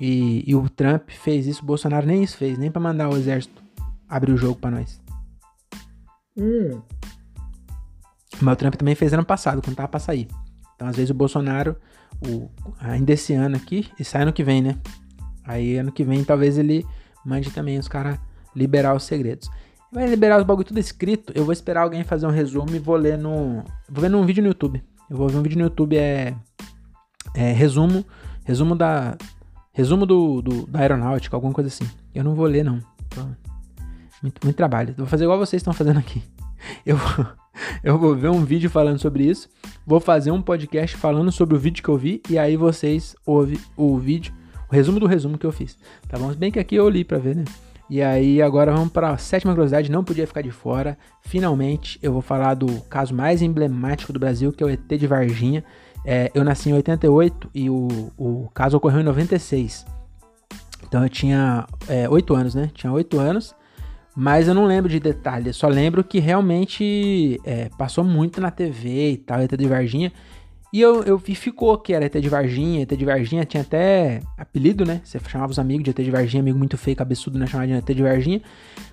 [0.00, 3.16] E, e o Trump fez isso, o Bolsonaro nem isso fez, nem para mandar o
[3.16, 3.67] Exército
[4.08, 5.00] abrir o jogo para nós.
[6.36, 6.80] Hum.
[8.40, 10.28] Mas o Trump também fez ano passado, quando tava pra sair.
[10.74, 11.76] Então, às vezes, o Bolsonaro,
[12.26, 12.48] o,
[12.78, 14.78] ainda esse ano aqui, e sai ano que vem, né?
[15.44, 16.86] Aí, ano que vem, talvez ele
[17.24, 18.18] mande também os caras
[18.54, 19.50] liberar os segredos.
[19.90, 21.32] Vai liberar os bagulho tudo escrito.
[21.34, 23.64] Eu vou esperar alguém fazer um resumo e vou ler no.
[23.88, 24.82] Vou ver num vídeo no YouTube.
[25.08, 26.34] Eu vou ver um vídeo no YouTube, é.
[27.34, 28.04] É resumo.
[28.44, 29.16] Resumo da.
[29.72, 31.88] Resumo do, do da aeronáutica, alguma coisa assim.
[32.14, 32.82] Eu não vou ler, não.
[34.22, 34.94] Muito, muito trabalho.
[34.96, 36.22] Vou fazer igual vocês estão fazendo aqui.
[36.84, 36.98] Eu,
[37.84, 39.48] eu vou ver um vídeo falando sobre isso.
[39.86, 42.20] Vou fazer um podcast falando sobre o vídeo que eu vi.
[42.28, 44.34] E aí vocês ouvem o vídeo.
[44.68, 45.78] O resumo do resumo que eu fiz.
[46.08, 46.32] Tá bom?
[46.32, 47.44] Se bem que aqui eu li pra ver, né?
[47.88, 50.98] E aí agora vamos para a sétima curiosidade, não podia ficar de fora.
[51.22, 55.06] Finalmente eu vou falar do caso mais emblemático do Brasil, que é o ET de
[55.06, 55.64] Varginha.
[56.04, 59.86] É, eu nasci em 88 e o, o caso ocorreu em 96.
[60.86, 62.70] Então eu tinha é, 8 anos, né?
[62.74, 63.54] Tinha 8 anos,
[64.20, 65.54] mas eu não lembro de detalhes.
[65.54, 70.12] Só lembro que realmente é, passou muito na TV e tal, ET de Varginha.
[70.72, 74.20] E eu, eu e ficou que era ET de Varginha, ET de Varginha tinha até
[74.36, 75.00] apelido, né?
[75.04, 77.46] Você chamava os amigos de ET de Varginha, amigo muito feio, cabeçudo, né?
[77.46, 78.42] Chamava de ET de Varginha.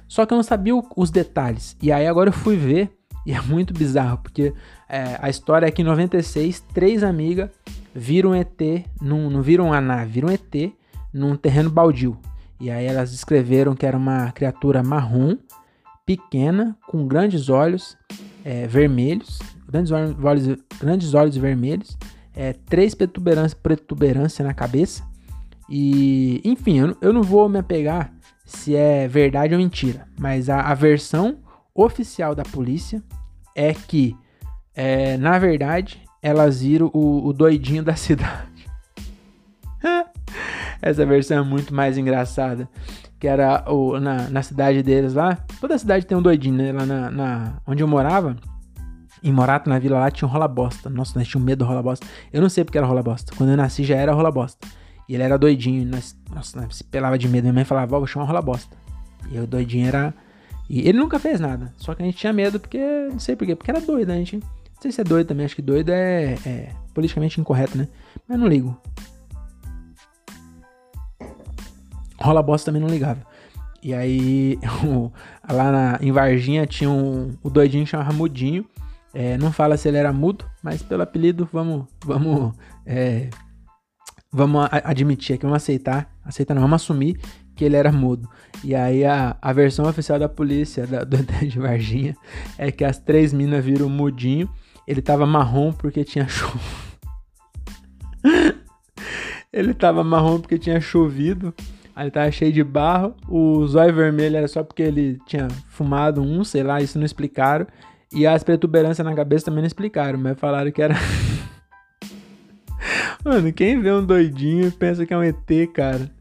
[0.07, 1.75] Só que eu não sabia os detalhes.
[1.81, 2.91] E aí agora eu fui ver,
[3.25, 4.53] e é muito bizarro, porque
[4.87, 7.49] é, a história é que em 96, três amigas
[7.95, 8.61] viram ET,
[9.01, 10.71] não viram a nave, viram ET
[11.11, 12.15] num terreno baldio.
[12.59, 15.37] E aí elas descreveram que era uma criatura marrom,
[16.05, 17.97] pequena, com grandes olhos
[18.43, 21.97] é, vermelhos, grandes olhos, grandes olhos vermelhos,
[22.35, 25.03] é, três protuberâncias, protuberância na cabeça.
[25.69, 28.13] E, enfim, eu, eu não vou me apegar
[28.45, 31.39] se é verdade ou mentira, mas a, a versão
[31.73, 33.01] oficial da polícia
[33.55, 34.15] é que,
[34.75, 38.69] é, na verdade, elas viram o, o doidinho da cidade.
[40.85, 42.69] Essa versão é muito mais engraçada.
[43.19, 45.39] Que era o, na, na cidade deles lá.
[45.59, 46.71] Toda cidade tem um doidinho, né?
[46.71, 48.35] Lá na, na onde eu morava,
[49.23, 50.87] em Morato, na vila lá, tinha um rola bosta.
[50.87, 52.05] Nossa, nós tínhamos medo do rola bosta.
[52.31, 53.33] Eu não sei porque era rola bosta.
[53.35, 54.67] Quando eu nasci já era rola bosta.
[55.09, 55.87] E ele era doidinho.
[55.87, 57.45] Nós, nossa, nós se pelava de medo.
[57.45, 58.77] Minha mãe falava, vou chamar rola bosta.
[59.31, 60.13] E o doidinho era.
[60.69, 61.73] E ele nunca fez nada.
[61.77, 62.77] Só que a gente tinha medo porque.
[63.11, 63.55] Não sei porquê.
[63.55, 64.15] Porque era doido, né?
[64.15, 64.37] A gente.
[64.37, 65.47] Não sei se é doido também.
[65.47, 67.87] Acho que doido é, é politicamente incorreto, né?
[68.27, 68.79] Mas não ligo.
[72.25, 73.21] Rola bosta também não ligava.
[73.81, 74.57] E aí,
[75.47, 77.37] lá na, em Varginha tinha um.
[77.43, 78.65] O doidinho chamava Mudinho.
[79.13, 82.53] É, não fala se ele era mudo, mas pelo apelido vamos, vamos,
[82.85, 83.29] é,
[84.29, 87.17] vamos admitir aqui, vamos aceitar, aceitar não, vamos assumir
[87.55, 88.29] que ele era mudo.
[88.63, 91.17] E aí a, a versão oficial da polícia da, do
[91.47, 92.15] de Varginha
[92.57, 94.49] é que as três minas viram mudinho.
[94.85, 96.59] Ele tava marrom porque tinha chuva.
[99.51, 101.53] ele tava marrom porque tinha chovido.
[101.95, 103.15] Aí ele tava cheio de barro.
[103.27, 107.65] O zóio vermelho era só porque ele tinha fumado um, sei lá, isso não explicaram.
[108.13, 110.95] E as protuberâncias na cabeça também não explicaram, mas falaram que era.
[113.23, 116.11] Mano, quem vê um doidinho pensa que é um ET, cara.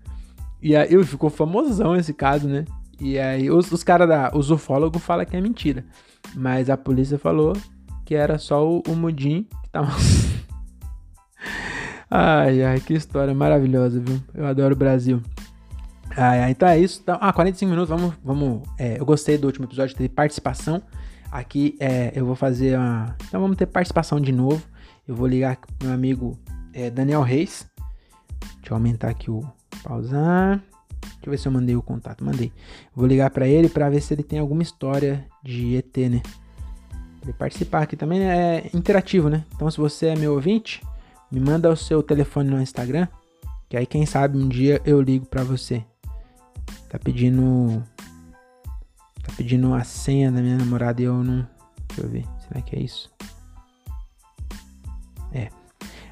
[0.62, 2.64] E aí ficou famosão esse caso, né?
[3.00, 4.30] E aí os, os caras da.
[4.34, 5.84] Os ufólogos falam que é mentira.
[6.34, 7.54] Mas a polícia falou
[8.04, 9.92] que era só o, o Mudim que tava.
[12.10, 14.20] ai, ai, que história maravilhosa, viu?
[14.32, 15.20] Eu adoro o Brasil.
[16.16, 17.00] Ai, então é isso.
[17.02, 18.14] Então, ah, 45 minutos, vamos.
[18.22, 20.82] vamos é, eu gostei do último episódio, teve participação.
[21.30, 23.16] Aqui é, eu vou fazer uma.
[23.26, 24.62] Então vamos ter participação de novo.
[25.06, 26.38] Eu vou ligar pro meu amigo
[26.72, 27.66] é, Daniel Reis.
[28.56, 29.44] Deixa eu aumentar aqui o,
[29.82, 30.62] Pausar.
[31.00, 32.24] Deixa eu ver se eu mandei o contato.
[32.24, 32.52] Mandei.
[32.94, 36.22] Vou ligar para ele para ver se ele tem alguma história de ET, né?
[37.20, 39.44] Pra ele participar aqui também é interativo, né?
[39.54, 40.82] Então, se você é meu ouvinte,
[41.30, 43.06] me manda o seu telefone no Instagram,
[43.68, 45.84] que aí quem sabe um dia eu ligo para você.
[46.94, 47.82] Tá pedindo
[49.20, 51.44] tá pedindo a senha da minha namorada e eu não,
[51.88, 53.10] deixa eu ver, será que é isso?
[55.32, 55.48] É.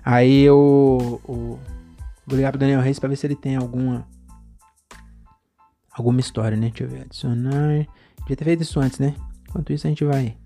[0.05, 1.57] Aí eu, o
[2.26, 4.07] Vou ligar pro Daniel Reis pra ver se ele tem alguma.
[5.93, 6.70] Alguma história, né?
[6.70, 7.03] Deixa eu ver.
[7.03, 7.87] Adicionar.
[8.20, 9.14] Devia ter feito isso antes, né?
[9.49, 10.37] Enquanto isso, a gente vai.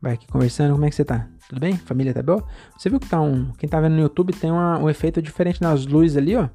[0.00, 0.72] Vai aqui conversando.
[0.72, 1.28] Como é que você tá?
[1.48, 1.76] Tudo bem?
[1.76, 2.46] Família tá boa?
[2.76, 3.52] Você viu que tá um.
[3.52, 6.48] Quem tá vendo no YouTube tem uma, um efeito diferente nas luzes ali, ó.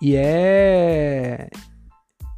[0.00, 1.50] E é.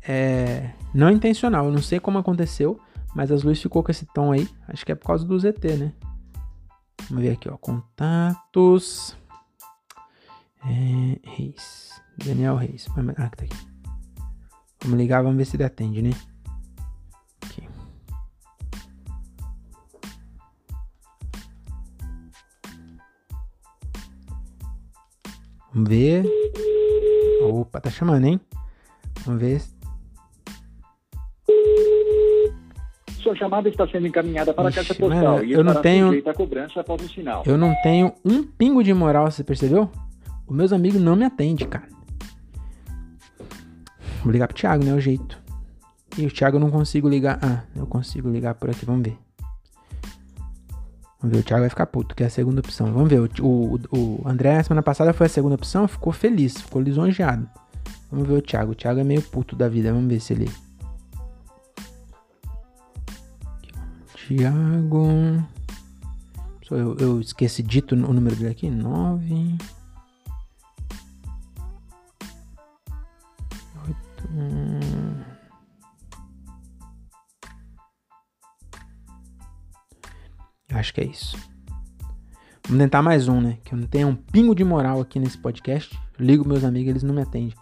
[0.07, 0.71] É.
[0.95, 1.67] Não intencional.
[1.67, 2.81] Eu não sei como aconteceu.
[3.15, 4.49] Mas as luzes ficou com esse tom aí.
[4.69, 5.93] Acho que é por causa do ZT, né?
[7.09, 7.57] Vamos ver aqui, ó.
[7.59, 9.17] Contatos.
[10.65, 11.91] É, Reis.
[12.25, 12.87] Daniel Reis.
[13.17, 13.49] Ah, tá aqui.
[14.83, 16.11] Vamos ligar, vamos ver se ele atende, né?
[25.73, 26.25] Vamos ver.
[27.43, 28.41] Opa, tá chamando, hein?
[29.25, 29.63] Vamos ver.
[33.23, 36.29] Sua chamada está sendo encaminhada para Ixi, a caixa postal mano, e eu não tenho,
[36.29, 37.45] a cobrança após o sinal.
[37.47, 39.89] Eu não tenho um pingo de moral, você percebeu?
[40.47, 41.87] Os meus amigos não me atendem, cara.
[44.23, 44.93] Vou ligar pro Thiago, né?
[44.93, 45.39] O jeito.
[46.19, 47.39] E o Thiago eu não consigo ligar.
[47.43, 49.17] Ah, eu consigo ligar por aqui, vamos ver.
[51.21, 52.93] Vamos ver, o Thiago vai ficar puto, que é a segunda opção.
[52.93, 56.83] Vamos ver, o, o, o André semana passada foi a segunda opção, ficou feliz, ficou
[56.83, 57.49] lisonjeado.
[58.11, 58.73] Vamos ver o Thiago.
[58.73, 60.51] O Thiago é meio puto da vida, vamos ver se ele.
[64.27, 65.45] Thiago.
[66.71, 68.71] Eu, eu esqueci dito o número dele aqui.
[68.71, 69.59] 9.
[74.35, 75.23] Hum.
[80.73, 81.37] Acho que é isso.
[82.65, 83.59] Vamos tentar mais um, né?
[83.63, 85.99] Que eu não tenho um pingo de moral aqui nesse podcast.
[86.19, 87.55] ligo meus amigos, eles não me atendem.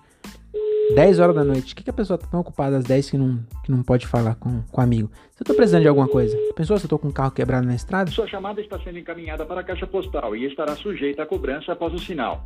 [0.95, 1.72] 10 horas da noite.
[1.72, 4.07] O que, que a pessoa tá tão ocupada às 10 que não, que não pode
[4.07, 5.11] falar com, com amigo?
[5.32, 6.36] Se eu tô precisando de alguma coisa.
[6.55, 8.11] Pensou se eu tô com um carro quebrado na estrada?
[8.11, 11.93] Sua chamada está sendo encaminhada para a caixa postal e estará sujeita à cobrança após
[11.95, 12.45] o sinal.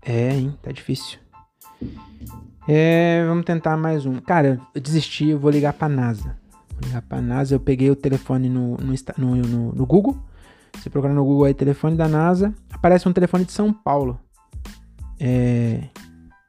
[0.00, 0.56] É, hein?
[0.62, 1.18] Tá difícil.
[2.68, 4.20] É, vamos tentar mais um.
[4.20, 6.36] Cara, eu desisti, eu vou ligar pra NASA.
[6.70, 10.16] Vou ligar pra NASA, eu peguei o telefone no, no, no, no, no Google.
[10.76, 12.54] Você procurar no Google aí, telefone da NASA.
[12.72, 14.18] Aparece um telefone de São Paulo.
[15.20, 15.84] É,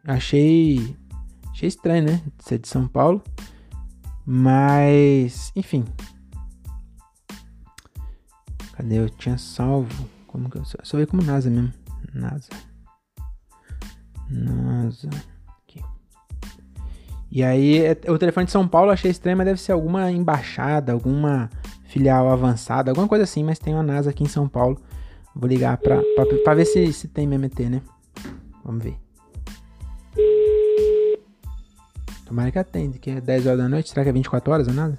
[0.08, 0.96] achei,
[1.54, 2.22] achei estranho, né?
[2.39, 3.24] Ser de São Paulo.
[4.26, 5.86] Mas, enfim.
[8.74, 8.99] Cadê?
[8.99, 10.10] Eu tinha salvo.
[10.28, 11.72] Como que eu só ver como NASA mesmo.
[12.14, 12.49] NASA.
[14.30, 15.10] NASA.
[17.36, 20.12] E aí, é, o telefone de São Paulo eu achei estranho, mas deve ser alguma
[20.12, 21.49] embaixada, alguma
[21.86, 24.80] filial avançada, alguma coisa assim, mas tem uma NASA aqui em São Paulo.
[25.36, 27.82] Vou ligar pra, pra, pra ver se, se tem MMT, né?
[28.64, 29.03] Vamos ver.
[32.34, 33.92] Tomara que atende, que é 10 horas da noite.
[33.92, 34.98] Será que é 24 horas a NASA?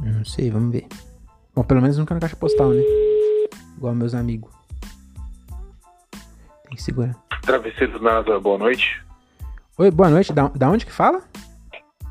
[0.00, 0.86] Não sei, vamos ver.
[1.54, 2.80] Bom, pelo menos nunca na caixa postal, né?
[3.76, 4.50] Igual meus amigos.
[6.62, 7.14] Tem que segurar.
[7.42, 9.04] Travesseiros NASA, boa noite.
[9.76, 10.32] Oi, boa noite.
[10.32, 11.22] Da, da onde que fala?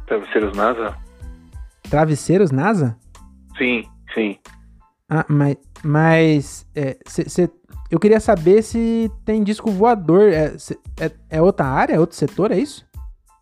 [0.06, 0.95] Travesseiros NASA.
[1.89, 2.95] Travesseiros NASA?
[3.58, 3.84] Sim,
[4.14, 4.38] sim.
[5.10, 5.58] Ah, mas.
[5.84, 6.68] Mas.
[6.76, 7.49] É, cê, cê,
[7.93, 10.33] eu queria saber se tem disco voador.
[10.33, 10.55] É,
[10.99, 11.93] é, é, outra área?
[11.93, 12.51] É outro setor?
[12.51, 12.83] É isso?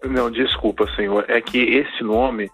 [0.03, 1.23] Não, desculpa, senhor.
[1.29, 2.51] É que esse nome,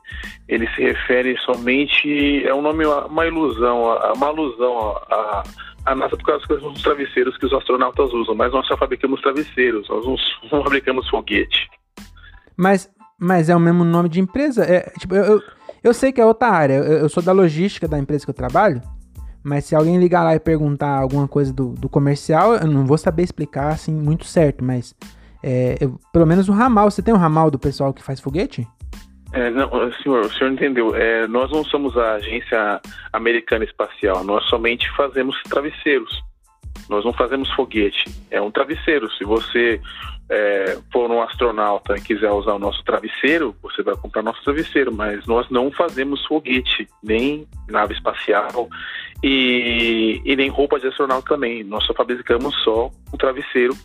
[0.48, 2.46] ele se refere somente.
[2.46, 5.44] É um nome, uma ilusão, uma alusão a,
[5.88, 8.36] a NASA por causa dos travesseiros que os astronautas usam.
[8.36, 10.06] Mas nós só fabricamos travesseiros, nós
[10.52, 11.68] não, fabricamos foguete.
[12.56, 12.88] Mas,
[13.20, 14.64] mas é o mesmo nome de empresa?
[14.64, 15.44] É, tipo, eu, eu,
[15.84, 16.76] eu sei que é outra área.
[16.76, 18.84] Eu, eu, sou da logística da empresa que eu trabalho.
[19.48, 22.98] Mas se alguém ligar lá e perguntar alguma coisa do, do comercial, eu não vou
[22.98, 24.94] saber explicar assim muito certo, mas
[25.42, 26.92] é, eu, pelo menos o ramal.
[26.92, 28.68] Você tem um ramal do pessoal que faz foguete?
[29.32, 29.70] É, não,
[30.04, 30.94] senhor, o senhor entendeu.
[30.94, 32.82] É, nós não somos a agência
[33.14, 36.22] americana espacial, nós somente fazemos travesseiros.
[36.90, 38.04] Nós não fazemos foguete.
[38.30, 39.10] É um travesseiro.
[39.14, 39.80] Se você
[40.30, 44.94] é, for um astronauta e quiser usar o nosso travesseiro, você vai comprar nosso travesseiro,
[44.94, 48.70] mas nós não fazemos foguete, nem nave espacial
[49.24, 51.64] e, e nem roupa de astronauta também.
[51.64, 53.76] Nós só fabricamos só o travesseiro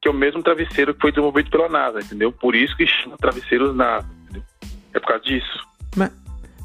[0.00, 2.30] que é o mesmo travesseiro que foi desenvolvido pela NASA, entendeu?
[2.30, 4.42] Por isso que chama travesseiros NASA, entendeu?
[4.92, 5.66] É por causa disso.
[5.96, 6.12] Mas,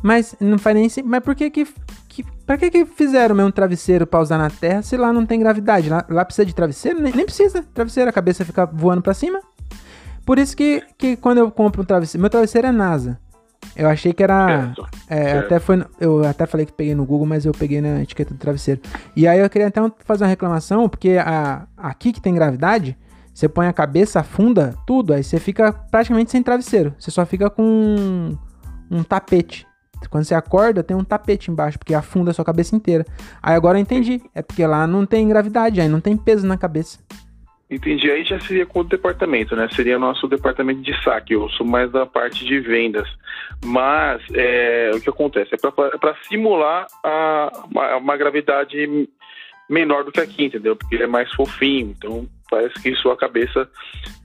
[0.04, 1.74] mas não faz nem Mas por que que, que
[2.52, 5.90] Pra que que fizeram mesmo travesseiro pra usar na Terra se lá não tem gravidade?
[5.90, 7.02] Lá, lá precisa de travesseiro?
[7.02, 7.64] Nem, nem, precisa.
[7.74, 9.40] Travesseiro, a cabeça fica voando pra cima.
[10.26, 12.22] Por isso que, que quando eu compro um travesseiro...
[12.22, 13.18] Meu travesseiro é NASA.
[13.74, 14.66] Eu achei que era.
[14.66, 15.46] Certo, é, certo.
[15.46, 18.38] Até foi, eu até falei que peguei no Google, mas eu peguei na etiqueta do
[18.38, 18.82] travesseiro.
[19.16, 22.98] E aí eu queria até fazer uma reclamação, porque a, aqui que tem gravidade,
[23.34, 26.94] você põe a cabeça, afunda tudo, aí você fica praticamente sem travesseiro.
[27.00, 28.38] Você só fica com um,
[28.92, 29.66] um tapete.
[30.10, 33.06] Quando você acorda, tem um tapete embaixo, porque afunda a sua cabeça inteira.
[33.42, 34.22] Aí agora eu entendi.
[34.34, 37.00] É porque lá não tem gravidade, aí não tem peso na cabeça.
[37.70, 38.12] Entendi.
[38.12, 39.70] Aí já seria com o departamento, né?
[39.74, 41.34] Seria nosso departamento de saque.
[41.34, 43.08] Eu sou mais da parte de vendas.
[43.64, 45.56] Mas é, o que acontece?
[45.56, 49.08] É para simular a, uma, uma gravidade
[49.70, 50.76] menor do que aqui, entendeu?
[50.76, 51.96] Porque ele é mais fofinho.
[51.98, 53.70] Então parece que sua cabeça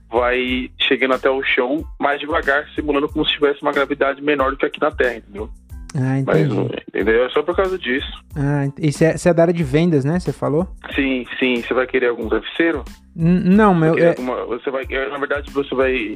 [0.09, 4.57] vai chegando até o chão mais devagar, simulando como se tivesse uma gravidade menor do
[4.57, 5.49] que aqui na Terra, entendeu?
[5.97, 6.55] Ah, entendi.
[6.55, 7.25] Mas, entendeu?
[7.25, 8.07] É só por causa disso.
[8.35, 10.19] Ah, e você é, é da área de vendas, né?
[10.19, 10.67] Você falou?
[10.93, 11.61] Sim, sim.
[11.61, 12.83] Você vai querer algum travesseiro?
[13.15, 13.97] N não, meu.
[13.97, 14.09] É...
[14.09, 16.15] Alguma, você vai, na verdade, você vai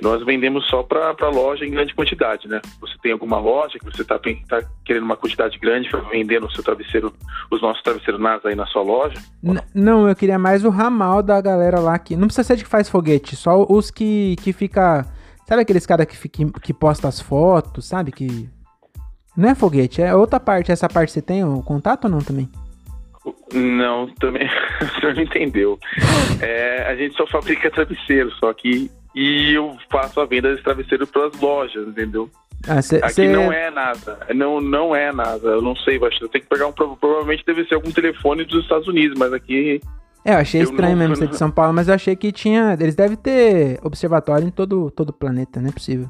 [0.00, 2.60] nós vendemos só para loja em grande quantidade, né?
[2.80, 6.50] Você tem alguma loja que você está tá querendo uma quantidade grande para vender no
[6.50, 7.12] seu travesseiro,
[7.50, 9.20] os nossos travesseiros NASA aí na sua loja?
[9.74, 12.16] não, eu queria mais o ramal da galera lá que.
[12.16, 15.06] Não precisa ser de que faz foguete, só os que, que fica.
[15.46, 18.10] Sabe aqueles caras que, que, que posta as fotos, sabe?
[18.10, 18.48] Que.
[19.36, 20.70] Não é foguete, é outra parte.
[20.70, 22.48] Essa parte você tem o contato ou não também?
[23.52, 24.48] Não, também.
[24.80, 25.78] o senhor não entendeu.
[26.40, 31.06] É, a gente só fabrica travesseiro, só que e eu faço a venda desse travesseiro
[31.06, 32.30] para as lojas, entendeu?
[32.66, 33.28] Ah, cê, Aqui cê...
[33.28, 36.72] não é nada, não, não é nada, eu não sei, eu tenho que pegar um,
[36.72, 39.80] provavelmente deve ser algum telefone dos Estados Unidos, mas aqui...
[40.24, 42.30] É, eu achei eu estranho não, mesmo ser de São Paulo, mas eu achei que
[42.30, 46.08] tinha, eles devem ter observatório em todo, todo o planeta, não é possível.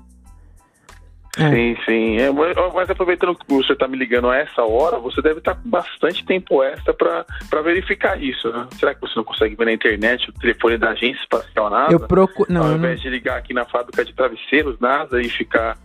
[1.39, 1.51] É.
[1.51, 2.17] Sim, sim.
[2.19, 5.61] É, mas aproveitando que você está me ligando a essa hora, você deve estar tá
[5.63, 8.67] com bastante tempo extra para verificar isso, né?
[8.79, 11.93] Será que você não consegue ver na internet o telefone da agência espacial NASA?
[11.93, 12.53] Eu procuro.
[12.53, 13.03] Não, Ao invés não...
[13.03, 15.79] de ligar aqui na fábrica de travesseiros NASA e ficar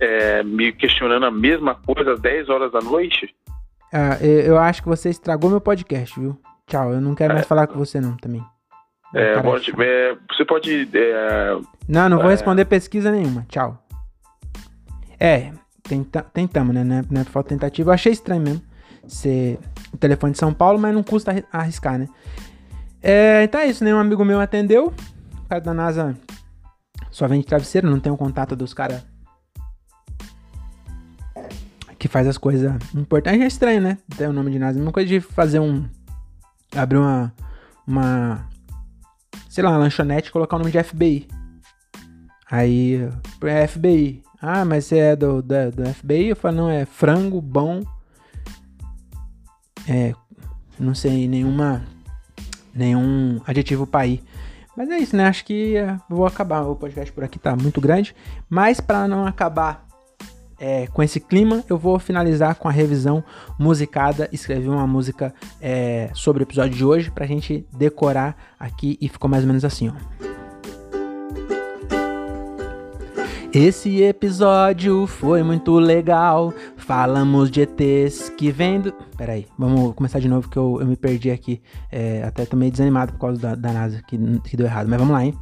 [0.00, 3.32] é, me questionando a mesma coisa às 10 horas da noite?
[3.92, 6.36] Ah, eu acho que você estragou meu podcast, viu?
[6.66, 7.48] Tchau, eu não quero mais é.
[7.48, 8.44] falar com você não também.
[9.14, 10.88] É, pode, você pode.
[11.88, 13.46] Não, não vou responder pesquisa nenhuma.
[13.48, 13.87] Tchau.
[15.18, 15.52] É,
[15.82, 16.84] tenta, tentamos, né?
[16.84, 17.90] Não é, falta tentativa.
[17.90, 18.62] Eu achei estranho mesmo
[19.06, 19.58] ser
[19.92, 22.08] o telefone de São Paulo, mas não custa arriscar, né?
[23.02, 23.94] É, então é isso, né?
[23.94, 24.92] Um amigo meu atendeu.
[25.44, 26.16] O cara da NASA
[27.10, 29.02] só vende travesseiro, não tem o contato dos caras
[31.98, 33.40] que faz as coisas importantes.
[33.40, 33.98] É estranho, né?
[34.16, 34.78] Tem o nome de NASA.
[34.78, 35.84] É uma coisa de fazer um.
[36.74, 37.34] abrir uma.
[37.86, 38.48] Uma.
[39.48, 41.26] Sei lá, uma lanchonete e colocar o nome de FBI.
[42.50, 43.08] Aí.
[43.42, 44.22] É FBI.
[44.40, 46.28] Ah, mas é do, do, do FBI?
[46.28, 47.82] Eu falo, não, é frango bom.
[49.88, 50.14] É,
[50.78, 51.82] não sei nenhuma,
[52.74, 54.22] nenhum adjetivo ir.
[54.76, 55.26] Mas é isso, né?
[55.26, 58.14] Acho que é, vou acabar o podcast por aqui, tá muito grande.
[58.48, 59.88] Mas para não acabar
[60.60, 63.24] é, com esse clima, eu vou finalizar com a revisão
[63.58, 64.28] musicada.
[64.32, 69.28] Escrevi uma música é, sobre o episódio de hoje pra gente decorar aqui e ficou
[69.28, 70.27] mais ou menos assim, ó.
[73.52, 76.52] Esse episódio foi muito legal.
[76.76, 78.92] Falamos de ETs que vem do.
[79.16, 81.62] Pera aí, vamos começar de novo que eu, eu me perdi aqui.
[81.90, 84.86] É, até tô meio desanimado por causa da, da NASA que, que deu errado.
[84.86, 85.34] Mas vamos lá, hein?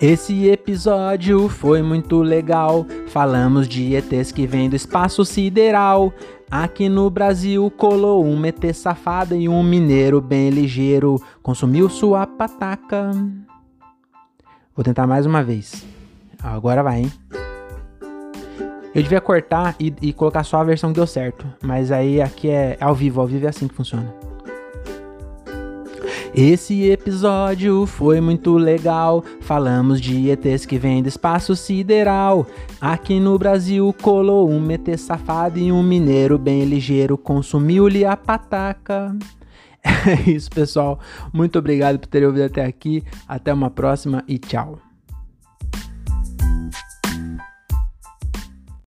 [0.00, 2.84] Esse episódio foi muito legal.
[3.06, 6.12] Falamos de ETs que vem do espaço sideral.
[6.50, 13.12] Aqui no Brasil colou um ET safado e um mineiro bem ligeiro consumiu sua pataca.
[14.76, 15.86] Vou tentar mais uma vez.
[16.42, 17.12] Agora vai, hein?
[18.94, 21.46] Eu devia cortar e, e, colocar só a versão que deu certo.
[21.62, 24.14] Mas aí aqui é ao vivo, ao vivo é assim que funciona.
[26.34, 29.24] Esse episódio foi muito legal.
[29.40, 32.46] Falamos de ETs que vêm do espaço sideral.
[32.78, 39.16] Aqui no Brasil colou um ET safado e um mineiro bem ligeiro consumiu-lhe a pataca.
[40.06, 41.00] É isso, pessoal.
[41.32, 43.04] Muito obrigado por terem ouvido até aqui.
[43.26, 44.78] Até uma próxima e tchau.